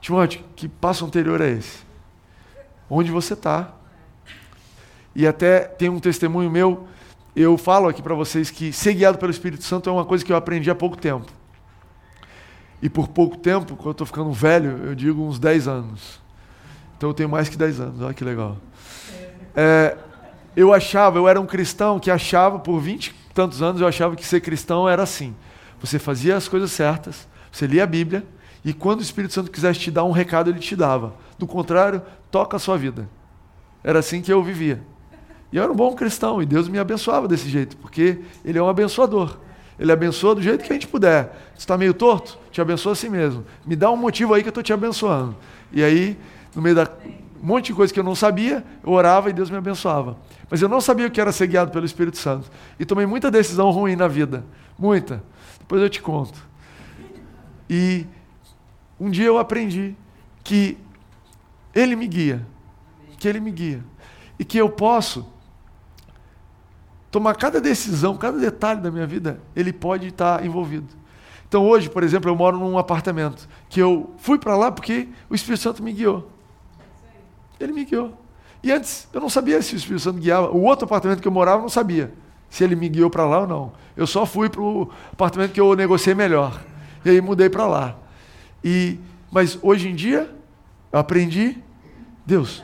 [0.00, 1.93] Timóteo, que passo anterior é esse?
[2.94, 3.72] Onde você está.
[5.14, 6.86] E até tem um testemunho meu,
[7.34, 10.32] eu falo aqui para vocês que ser guiado pelo Espírito Santo é uma coisa que
[10.32, 11.26] eu aprendi há pouco tempo.
[12.80, 16.20] E por pouco tempo, quando eu estou ficando velho, eu digo uns 10 anos.
[16.96, 18.56] Então eu tenho mais que 10 anos, olha que legal.
[19.56, 19.96] É,
[20.56, 24.14] eu achava, eu era um cristão que achava, por 20 e tantos anos, eu achava
[24.14, 25.34] que ser cristão era assim.
[25.80, 28.24] Você fazia as coisas certas, você lia a Bíblia,
[28.64, 31.14] e quando o Espírito Santo quisesse te dar um recado, ele te dava.
[31.38, 32.00] Do contrário,
[32.30, 33.08] toca a sua vida.
[33.82, 34.82] Era assim que eu vivia.
[35.52, 38.62] E eu era um bom cristão e Deus me abençoava desse jeito, porque Ele é
[38.62, 39.36] um abençoador.
[39.78, 41.24] Ele abençoa do jeito que a gente puder.
[41.52, 42.38] Você está meio torto?
[42.50, 43.44] Te abençoa assim mesmo.
[43.66, 45.36] Me dá um motivo aí que eu estou te abençoando.
[45.70, 46.16] E aí,
[46.54, 46.88] no meio da,
[47.42, 50.16] um monte de coisa que eu não sabia, eu orava e Deus me abençoava.
[50.48, 52.50] Mas eu não sabia o que era ser guiado pelo Espírito Santo.
[52.78, 54.44] E tomei muita decisão ruim na vida.
[54.78, 55.22] Muita.
[55.58, 56.38] Depois eu te conto.
[57.68, 58.06] E
[58.98, 59.94] um dia eu aprendi
[60.42, 60.78] que
[61.74, 62.46] Ele me guia.
[63.18, 63.82] Que Ele me guia.
[64.38, 65.26] E que eu posso
[67.10, 70.88] tomar cada decisão, cada detalhe da minha vida, Ele pode estar envolvido.
[71.48, 75.34] Então hoje, por exemplo, eu moro num apartamento que eu fui para lá porque o
[75.34, 76.28] Espírito Santo me guiou.
[77.60, 78.12] Ele me guiou.
[78.62, 80.50] E antes eu não sabia se o Espírito Santo guiava.
[80.50, 82.12] O outro apartamento que eu morava eu não sabia
[82.54, 83.72] se ele me guiou para lá ou não.
[83.96, 86.62] Eu só fui para o apartamento que eu negociei melhor.
[87.04, 87.96] E aí mudei para lá.
[88.64, 88.98] E
[89.30, 90.32] mas hoje em dia
[90.92, 91.58] eu aprendi,
[92.24, 92.62] Deus,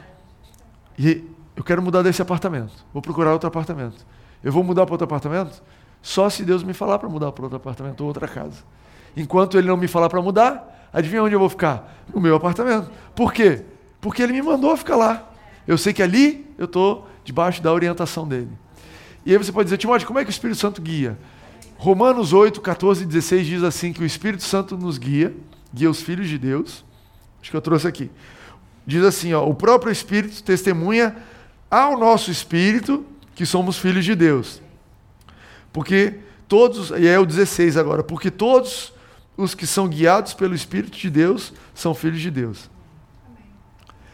[0.97, 1.25] e
[1.57, 2.73] eu quero mudar desse apartamento.
[2.93, 4.07] Vou procurar outro apartamento.
[4.43, 5.63] Eu vou mudar para outro apartamento
[6.01, 8.63] só se Deus me falar para mudar para outro apartamento ou outra casa.
[9.17, 12.05] Enquanto Ele não me falar para mudar, adivinha onde eu vou ficar?
[12.15, 12.91] No meu apartamento.
[13.15, 13.65] Por quê?
[14.01, 15.29] Porque Ele me mandou ficar lá.
[15.67, 18.51] Eu sei que ali eu estou debaixo da orientação dele.
[19.27, 21.19] E aí você pode dizer, Timóteo, como é que o Espírito Santo guia?
[21.77, 25.35] Romanos 8, 14 e 16 diz assim que o Espírito Santo nos guia,
[25.73, 26.85] guia os filhos de Deus.
[27.41, 28.11] Acho que eu trouxe aqui.
[28.87, 31.17] Diz assim, ó, o próprio Espírito testemunha
[31.71, 33.05] ao nosso espírito
[33.35, 34.61] que somos filhos de Deus.
[35.73, 38.93] Porque todos, e é o 16 agora, porque todos
[39.37, 42.69] os que são guiados pelo Espírito de Deus são filhos de Deus.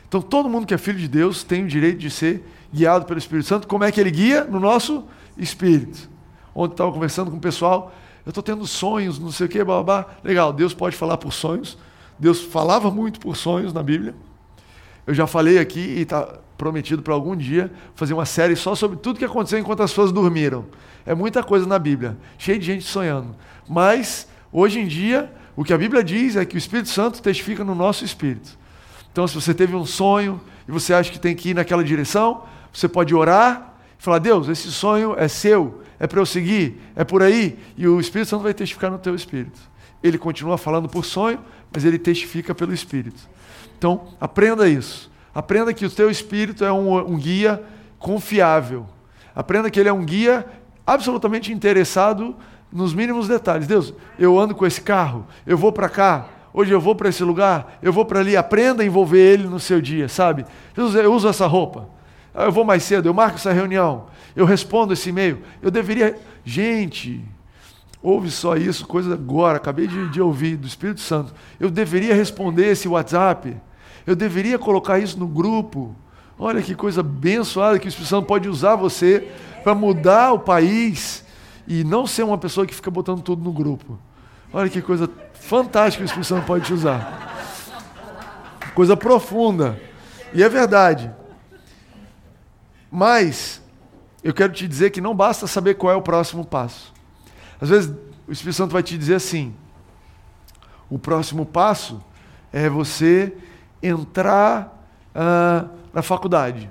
[0.07, 3.19] Então todo mundo que é filho de Deus tem o direito de ser guiado pelo
[3.19, 3.67] Espírito Santo.
[3.67, 4.45] Como é que ele guia?
[4.45, 5.05] No nosso
[5.37, 6.09] espírito.
[6.55, 7.95] Ontem estava conversando com o pessoal,
[8.27, 10.05] eu estou tendo sonhos, não sei o que, babá.
[10.25, 11.79] Legal, Deus pode falar por sonhos.
[12.19, 14.17] Deus falava muito por sonhos na Bíblia.
[15.07, 18.97] Eu já falei aqui e está prometido para algum dia fazer uma série só sobre
[18.97, 20.67] tudo que aconteceu enquanto as pessoas dormiram.
[21.07, 23.37] É muita coisa na Bíblia, cheio de gente sonhando.
[23.69, 27.63] Mas, hoje em dia, o que a Bíblia diz é que o Espírito Santo testifica
[27.63, 28.59] no nosso espírito.
[29.13, 32.43] Então, se você teve um sonho e você acha que tem que ir naquela direção,
[32.73, 37.05] você pode orar e falar: Deus, esse sonho é seu, é para eu seguir, é
[37.05, 37.59] por aí.
[37.77, 39.59] E o Espírito Santo vai testificar no teu espírito.
[40.03, 41.39] Ele continua falando por sonho,
[41.73, 43.29] mas ele testifica pelo Espírito.
[43.79, 45.11] Então, aprenda isso.
[45.35, 47.63] Aprenda que o teu espírito é um, um guia
[47.99, 48.87] confiável.
[49.35, 50.47] Aprenda que ele é um guia
[50.87, 52.35] absolutamente interessado
[52.73, 53.67] nos mínimos detalhes.
[53.67, 57.23] Deus, eu ando com esse carro, eu vou para cá, hoje eu vou para esse
[57.23, 58.37] lugar, eu vou para ali.
[58.37, 60.47] Aprenda a envolver ele no seu dia, sabe?
[60.75, 61.89] Deus, eu uso essa roupa,
[62.45, 65.41] eu vou mais cedo, eu marco essa reunião, eu respondo esse e-mail.
[65.63, 66.19] Eu deveria.
[66.45, 67.25] Gente,
[68.03, 71.35] ouve só isso, coisa agora, acabei de, de ouvir do Espírito Santo.
[71.59, 73.57] Eu deveria responder esse WhatsApp.
[74.07, 75.95] Eu deveria colocar isso no grupo.
[76.39, 79.29] Olha que coisa abençoada que o Espírito Santo pode usar você
[79.65, 81.25] para mudar o país
[81.67, 83.99] e não ser uma pessoa que fica botando tudo no grupo.
[84.53, 87.35] Olha que coisa fantástica que o Espírito Santo pode te usar.
[88.75, 89.81] Coisa profunda.
[90.33, 91.11] E é verdade.
[92.91, 93.63] Mas
[94.23, 96.93] eu quero te dizer que não basta saber qual é o próximo passo.
[97.61, 97.95] Às vezes
[98.27, 99.55] o Espírito Santo vai te dizer assim:
[100.91, 102.03] o próximo passo
[102.53, 103.37] é você
[103.83, 106.71] entrar uh, na faculdade.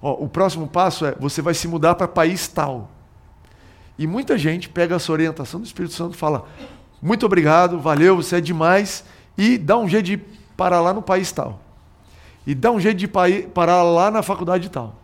[0.00, 2.90] Ó, o próximo passo é você vai se mudar para país tal.
[3.98, 6.46] E muita gente pega essa orientação do Espírito Santo e fala:
[7.02, 9.04] muito obrigado, valeu, você é demais,
[9.36, 10.16] e dá um jeito de
[10.56, 11.60] parar lá no país tal.
[12.48, 14.98] E dá um jeito de parar lá na faculdade tal.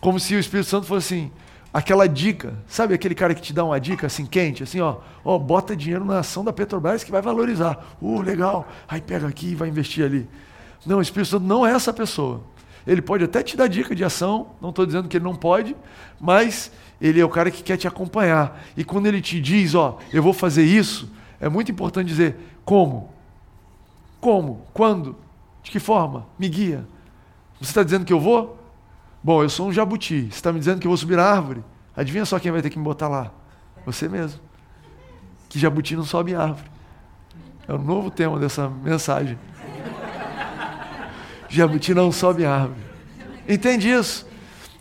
[0.00, 1.32] Como se o Espírito Santo fosse assim,
[1.72, 5.38] aquela dica, sabe aquele cara que te dá uma dica assim quente, assim, ó, ó,
[5.38, 7.94] bota dinheiro na ação da Petrobras que vai valorizar.
[8.02, 8.66] Uh, legal.
[8.88, 10.28] Aí pega aqui e vai investir ali.
[10.84, 12.40] Não, o Espírito Santo não é essa pessoa.
[12.84, 15.76] Ele pode até te dar dica de ação, não estou dizendo que ele não pode,
[16.20, 18.64] mas ele é o cara que quer te acompanhar.
[18.76, 23.10] E quando ele te diz, ó, eu vou fazer isso, é muito importante dizer como.
[24.20, 24.66] Como?
[24.74, 25.29] Quando?
[25.62, 26.26] De que forma?
[26.38, 26.86] Me guia.
[27.60, 28.58] Você está dizendo que eu vou?
[29.22, 30.22] Bom, eu sou um jabuti.
[30.22, 31.62] Você está me dizendo que eu vou subir na árvore?
[31.94, 33.30] Adivinha só quem vai ter que me botar lá?
[33.84, 34.40] Você mesmo.
[35.48, 36.70] Que jabuti não sobe árvore.
[37.68, 39.38] É o novo tema dessa mensagem.
[41.48, 42.80] Jabuti não sobe árvore.
[43.48, 44.26] Entende isso?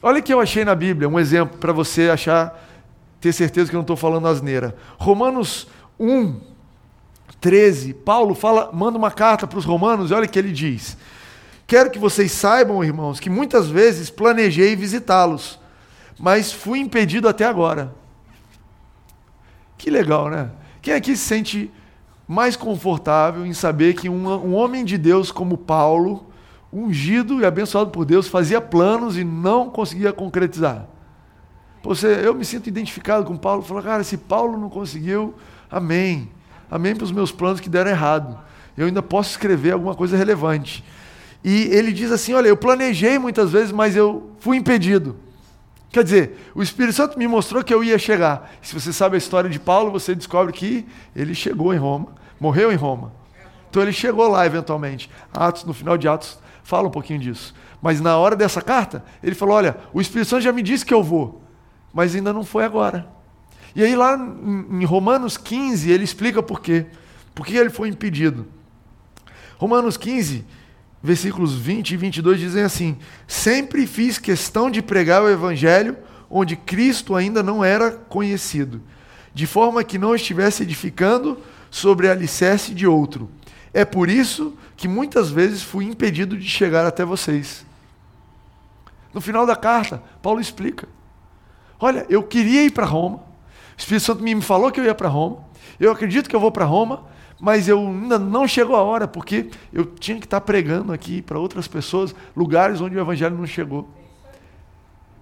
[0.02, 2.58] Olha o que eu achei na Bíblia, um exemplo para você achar,
[3.20, 4.76] ter certeza que eu não estou falando asneira.
[4.98, 5.68] Romanos
[6.00, 6.40] 1,
[7.42, 10.98] 13, Paulo fala, manda uma carta para os romanos e olha o que ele diz.
[11.66, 15.60] Quero que vocês saibam, irmãos, que muitas vezes planejei visitá-los,
[16.20, 17.94] mas fui impedido até agora.
[19.78, 20.50] Que legal, né?
[20.82, 21.72] Quem aqui se sente
[22.28, 26.30] mais confortável em saber que um, um homem de Deus como Paulo
[26.72, 30.88] ungido e abençoado por Deus, fazia planos e não conseguia concretizar.
[31.84, 35.34] Você, eu me sinto identificado com Paulo, falo, cara, se Paulo não conseguiu,
[35.70, 36.30] amém.
[36.70, 38.38] Amém para os meus planos que deram errado.
[38.78, 40.84] Eu ainda posso escrever alguma coisa relevante.
[41.44, 45.16] E ele diz assim: Olha, eu planejei muitas vezes, mas eu fui impedido.
[45.92, 48.52] Quer dizer, o Espírito Santo me mostrou que eu ia chegar.
[48.62, 52.10] Se você sabe a história de Paulo, você descobre que ele chegou em Roma,
[52.40, 53.12] morreu em Roma.
[53.70, 55.10] Então ele chegou lá eventualmente.
[55.34, 57.56] Atos, no final de Atos, fala um pouquinho disso.
[57.82, 60.94] Mas na hora dessa carta, ele falou: Olha, o Espírito Santo já me disse que
[60.94, 61.42] eu vou,
[61.92, 63.08] mas ainda não foi agora.
[63.76, 66.86] E aí, lá em Romanos 15, ele explica por quê.
[67.36, 68.48] Por que ele foi impedido.
[69.58, 70.46] Romanos 15,
[71.02, 72.98] versículos 20 e 22 dizem assim:
[73.28, 75.98] Sempre fiz questão de pregar o evangelho
[76.30, 78.82] onde Cristo ainda não era conhecido,
[79.34, 81.38] de forma que não estivesse edificando
[81.72, 83.30] sobre alicerce de outro.
[83.74, 87.66] É por isso que muitas vezes fui impedido de chegar até vocês.
[89.14, 90.88] No final da carta, Paulo explica:
[91.80, 93.22] Olha, eu queria ir para Roma,
[93.80, 95.38] o Espírito Santo me falou que eu ia para Roma,
[95.80, 97.06] eu acredito que eu vou para Roma,
[97.40, 101.40] mas eu ainda não chegou a hora, porque eu tinha que estar pregando aqui para
[101.40, 103.90] outras pessoas, lugares onde o Evangelho não chegou.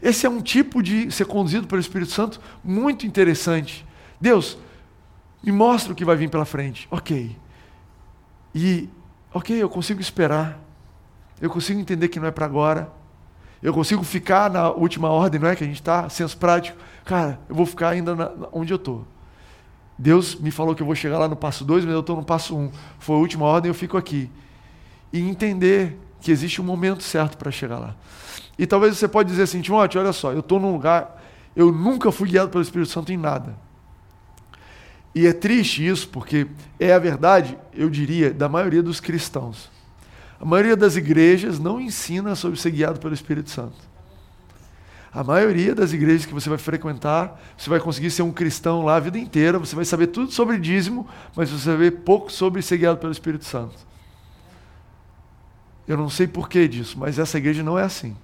[0.02, 3.86] Esse é um tipo de ser conduzido pelo Espírito Santo muito interessante.
[4.20, 4.58] Deus,
[5.44, 6.88] me mostra o que vai vir pela frente.
[6.90, 7.36] Ok.
[8.56, 8.90] E,
[9.32, 10.60] ok, eu consigo esperar.
[11.40, 12.92] Eu consigo entender que não é para agora.
[13.62, 16.78] Eu consigo ficar na última ordem, não é que a gente está, senso prático.
[17.08, 19.08] Cara, eu vou ficar ainda na, onde eu estou.
[19.98, 22.24] Deus me falou que eu vou chegar lá no passo 2, mas eu estou no
[22.24, 22.60] passo 1.
[22.60, 22.72] Um.
[23.00, 24.30] Foi a última ordem, eu fico aqui.
[25.14, 27.96] E entender que existe um momento certo para chegar lá.
[28.60, 31.24] E talvez você pode dizer assim, Timóteo, olha só, eu estou num lugar,
[31.56, 33.56] eu nunca fui guiado pelo Espírito Santo em nada.
[35.16, 36.46] E é triste isso, porque
[36.78, 39.72] é a verdade, eu diria, da maioria dos cristãos.
[40.42, 43.87] A maioria das igrejas não ensina sobre ser guiado pelo Espírito Santo.
[45.18, 48.98] A maioria das igrejas que você vai frequentar, você vai conseguir ser um cristão lá
[48.98, 52.62] a vida inteira, você vai saber tudo sobre dízimo, mas você vai ver pouco sobre
[52.62, 53.74] ser guiado pelo Espírito Santo.
[55.88, 58.16] Eu não sei porquê disso, mas essa igreja não é assim.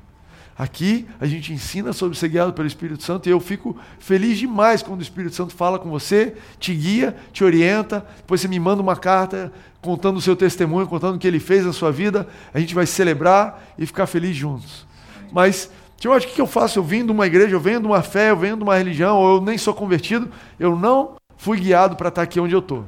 [0.55, 4.83] Aqui a gente ensina sobre ser guiado pelo Espírito Santo e eu fico feliz demais
[4.83, 8.83] quando o Espírito Santo fala com você, te guia, te orienta, depois você me manda
[8.83, 12.59] uma carta contando o seu testemunho, contando o que ele fez na sua vida, a
[12.59, 14.85] gente vai celebrar e ficar feliz juntos.
[15.31, 16.79] Mas Timóteo, o que eu faço?
[16.79, 19.17] Eu vim de uma igreja, eu venho de uma fé, eu venho de uma religião,
[19.17, 20.29] ou eu nem sou convertido,
[20.59, 22.85] eu não fui guiado para estar aqui onde eu estou.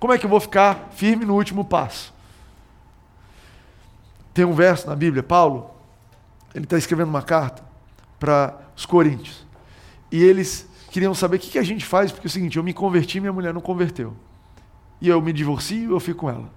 [0.00, 2.12] Como é que eu vou ficar firme no último passo?
[4.32, 5.70] Tem um verso na Bíblia, Paulo,
[6.54, 7.62] ele está escrevendo uma carta
[8.18, 9.46] para os coríntios.
[10.10, 12.62] E eles queriam saber o que, que a gente faz, porque é o seguinte, eu
[12.62, 14.14] me converti, minha mulher não converteu.
[15.00, 16.50] E eu me divorcio, eu fico com ela.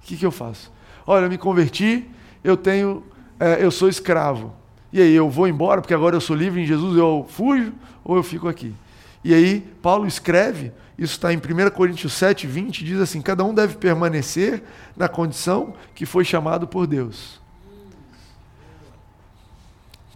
[0.00, 0.72] O que, que eu faço?
[1.06, 2.08] Olha, eu me converti,
[2.42, 3.04] eu tenho,
[3.38, 4.52] é, eu sou escravo.
[4.96, 7.70] E aí, eu vou embora porque agora eu sou livre em Jesus, eu fujo
[8.02, 8.74] ou eu fico aqui?
[9.22, 13.52] E aí, Paulo escreve, isso está em 1 Coríntios 7, 20, diz assim: cada um
[13.52, 14.62] deve permanecer
[14.96, 17.38] na condição que foi chamado por Deus.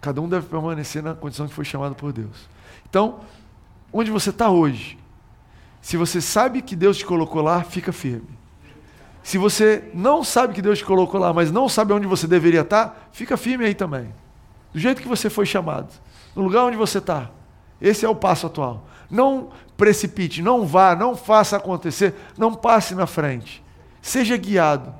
[0.01, 2.49] Cada um deve permanecer na condição que foi chamado por Deus.
[2.89, 3.19] Então,
[3.93, 4.97] onde você está hoje,
[5.79, 8.29] se você sabe que Deus te colocou lá, fica firme.
[9.21, 12.61] Se você não sabe que Deus te colocou lá, mas não sabe onde você deveria
[12.61, 14.11] estar, fica firme aí também
[14.73, 15.91] do jeito que você foi chamado,
[16.35, 17.29] no lugar onde você está.
[17.81, 18.85] Esse é o passo atual.
[19.09, 23.63] Não precipite, não vá, não faça acontecer, não passe na frente.
[24.01, 24.93] Seja guiado.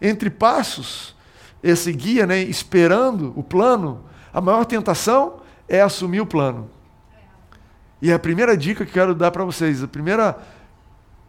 [0.00, 1.16] Entre passos,
[1.62, 6.70] esse guia, né, esperando o plano, a maior tentação é assumir o plano.
[8.00, 10.38] E a primeira dica que quero dar para vocês, a primeira,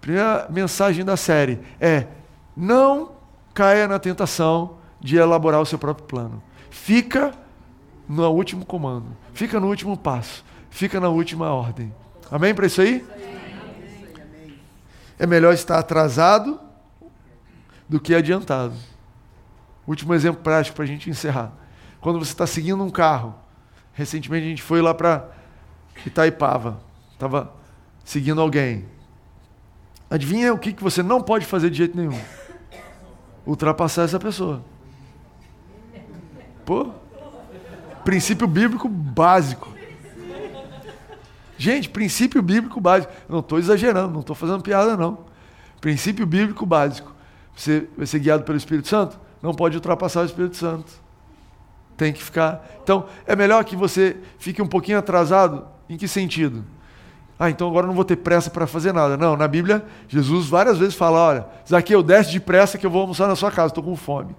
[0.02, 2.08] primeira mensagem da série é:
[2.56, 3.12] não
[3.54, 6.44] caia na tentação de elaborar o seu próprio plano.
[6.70, 7.34] Fica
[8.08, 11.94] no último comando, fica no último passo, fica na última ordem.
[12.32, 13.06] Amém para isso aí?
[15.20, 16.60] É melhor estar atrasado
[17.88, 18.74] do que adiantado.
[19.88, 21.52] Último exemplo prático para a gente encerrar.
[22.00, 23.34] Quando você está seguindo um carro,
[23.94, 25.30] recentemente a gente foi lá para
[26.06, 26.80] Itaipava,
[27.14, 27.54] estava
[28.04, 28.86] seguindo alguém.
[30.10, 32.20] Adivinha o que, que você não pode fazer de jeito nenhum?
[33.46, 34.64] Ultrapassar essa pessoa.
[36.66, 36.92] Pô,
[38.08, 39.68] Princípio bíblico básico.
[41.58, 43.12] Gente, princípio bíblico básico.
[43.28, 45.26] Não estou exagerando, não estou fazendo piada, não.
[45.82, 47.14] Princípio bíblico básico.
[47.54, 49.20] Você vai ser guiado pelo Espírito Santo?
[49.42, 50.90] Não pode ultrapassar o Espírito Santo.
[51.98, 52.66] Tem que ficar.
[52.82, 55.68] Então, é melhor que você fique um pouquinho atrasado.
[55.90, 56.64] Em que sentido?
[57.38, 59.18] Ah, então agora não vou ter pressa para fazer nada.
[59.18, 63.28] Não, na Bíblia, Jesus várias vezes fala: olha, Zaqueu, desce depressa que eu vou almoçar
[63.28, 64.34] na sua casa, estou com fome.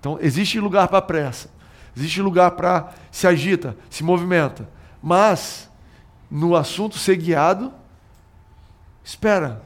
[0.00, 1.59] Então, existe lugar para pressa.
[1.96, 4.68] Existe lugar para se agita, se movimenta.
[5.02, 5.70] Mas,
[6.30, 7.72] no assunto ser guiado,
[9.04, 9.62] espera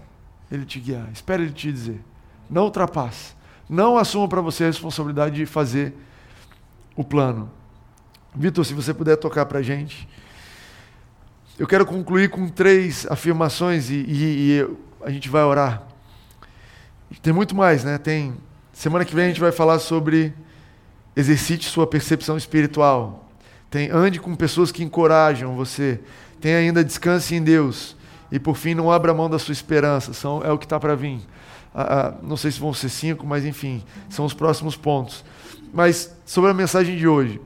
[0.50, 2.00] ele te guiar, espera ele te dizer.
[2.48, 3.34] Não ultrapasse.
[3.68, 5.94] Não assuma para você a responsabilidade de fazer
[6.94, 7.50] o plano.
[8.34, 10.08] Vitor, se você puder tocar para a gente.
[11.58, 15.82] Eu quero concluir com três afirmações e, e, e, a gente vai orar.
[17.22, 17.96] Tem muito mais, né?
[17.96, 18.34] Tem
[18.72, 20.34] semana que vem a gente vai falar sobre
[21.16, 23.28] exercite sua percepção espiritual.
[23.70, 26.00] Tem ande com pessoas que encorajam você.
[26.40, 27.96] Tem ainda descanse em Deus.
[28.30, 30.12] E por fim, não abra mão da sua esperança.
[30.12, 31.20] São, é o que está para vir.
[31.74, 35.24] Ah, ah, não sei se vão ser cinco, mas enfim, são os próximos pontos.
[35.72, 37.40] Mas sobre a mensagem de hoje.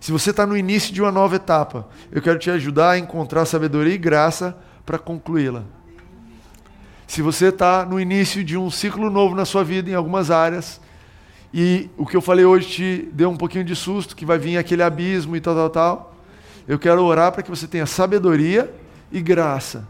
[0.00, 3.44] Se você está no início de uma nova etapa, eu quero te ajudar a encontrar
[3.44, 5.62] sabedoria e graça para concluí-la.
[7.06, 10.80] Se você está no início de um ciclo novo na sua vida em algumas áreas,
[11.52, 14.56] e o que eu falei hoje te deu um pouquinho de susto, que vai vir
[14.56, 16.14] aquele abismo e tal, tal, tal,
[16.66, 18.72] eu quero orar para que você tenha sabedoria
[19.10, 19.86] e graça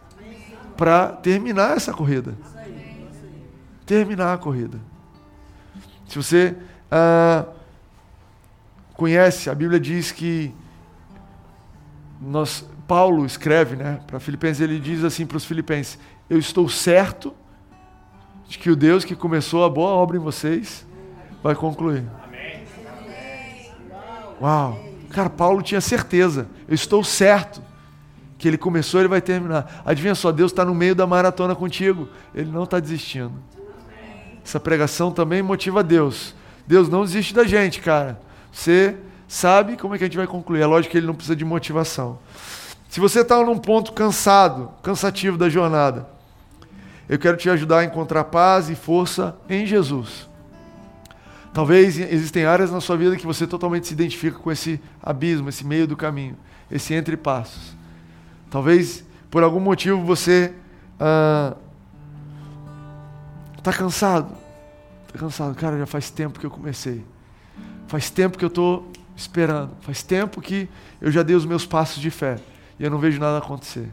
[0.77, 2.35] para terminar essa corrida.
[3.87, 4.81] Terminar a corrida.
[6.09, 6.57] Se você.
[6.91, 7.47] Ah,
[8.95, 10.53] conhece, a Bíblia diz que
[12.21, 15.99] nós, Paulo escreve né, para Filipenses, ele diz assim para os Filipenses:
[16.29, 17.35] Eu estou certo
[18.49, 20.87] de que o Deus que começou a boa obra em vocês
[21.43, 22.05] vai concluir.
[24.41, 24.79] Uau!
[25.11, 26.49] Cara, Paulo tinha certeza.
[26.67, 27.63] Eu estou certo
[28.39, 29.83] que ele começou, ele vai terminar.
[29.85, 32.09] Adivinha só, Deus está no meio da maratona contigo.
[32.35, 33.35] Ele não está desistindo.
[34.45, 36.35] Essa pregação também motiva Deus.
[36.67, 38.21] Deus não desiste da gente, cara.
[38.51, 38.97] Você
[39.29, 40.63] sabe como é que a gente vai concluir.
[40.63, 42.19] É lógico que ele não precisa de motivação.
[42.89, 46.09] Se você está num ponto cansado, cansativo da jornada,
[47.09, 50.29] eu quero te ajudar a encontrar paz e força em Jesus.
[51.53, 55.67] Talvez existem áreas na sua vida que você totalmente se identifica com esse abismo, esse
[55.67, 56.37] meio do caminho,
[56.71, 57.77] esse entre passos.
[58.51, 60.55] Talvez por algum motivo você
[60.95, 61.57] está
[63.71, 64.35] ah, cansado.
[65.07, 65.55] Está cansado.
[65.55, 67.05] Cara, já faz tempo que eu comecei.
[67.87, 69.73] Faz tempo que eu estou esperando.
[69.83, 70.69] Faz tempo que
[71.01, 72.39] eu já dei os meus passos de fé
[72.79, 73.91] e eu não vejo nada acontecer.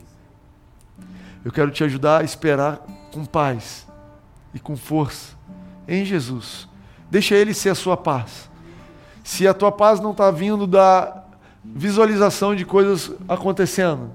[1.43, 2.77] Eu quero te ajudar a esperar
[3.11, 3.85] com paz
[4.53, 5.35] e com força
[5.87, 6.69] em Jesus.
[7.09, 8.49] Deixa Ele ser a sua paz.
[9.23, 11.23] Se a tua paz não está vindo da
[11.63, 14.09] visualização de coisas acontecendo,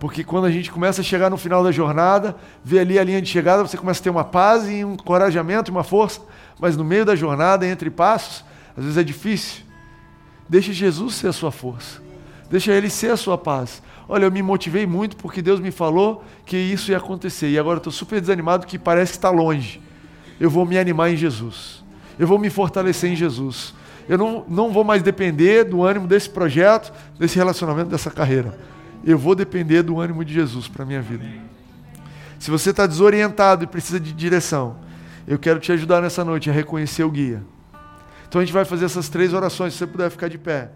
[0.00, 3.20] porque quando a gente começa a chegar no final da jornada, vê ali a linha
[3.20, 6.20] de chegada, você começa a ter uma paz e um encorajamento e uma força,
[6.58, 8.44] mas no meio da jornada, entre passos,
[8.76, 9.64] às vezes é difícil.
[10.48, 12.00] Deixe Jesus ser a sua força.
[12.48, 13.82] Deixa Ele ser a sua paz.
[14.08, 17.50] Olha, eu me motivei muito porque Deus me falou que isso ia acontecer.
[17.50, 19.82] E agora estou super desanimado que parece que está longe.
[20.40, 21.77] Eu vou me animar em Jesus.
[22.18, 23.74] Eu vou me fortalecer em Jesus.
[24.08, 28.58] Eu não, não vou mais depender do ânimo desse projeto, desse relacionamento, dessa carreira.
[29.04, 31.24] Eu vou depender do ânimo de Jesus para a minha vida.
[32.38, 34.76] Se você está desorientado e precisa de direção,
[35.26, 37.42] eu quero te ajudar nessa noite a reconhecer o guia.
[38.28, 40.70] Então a gente vai fazer essas três orações, se você puder ficar de pé.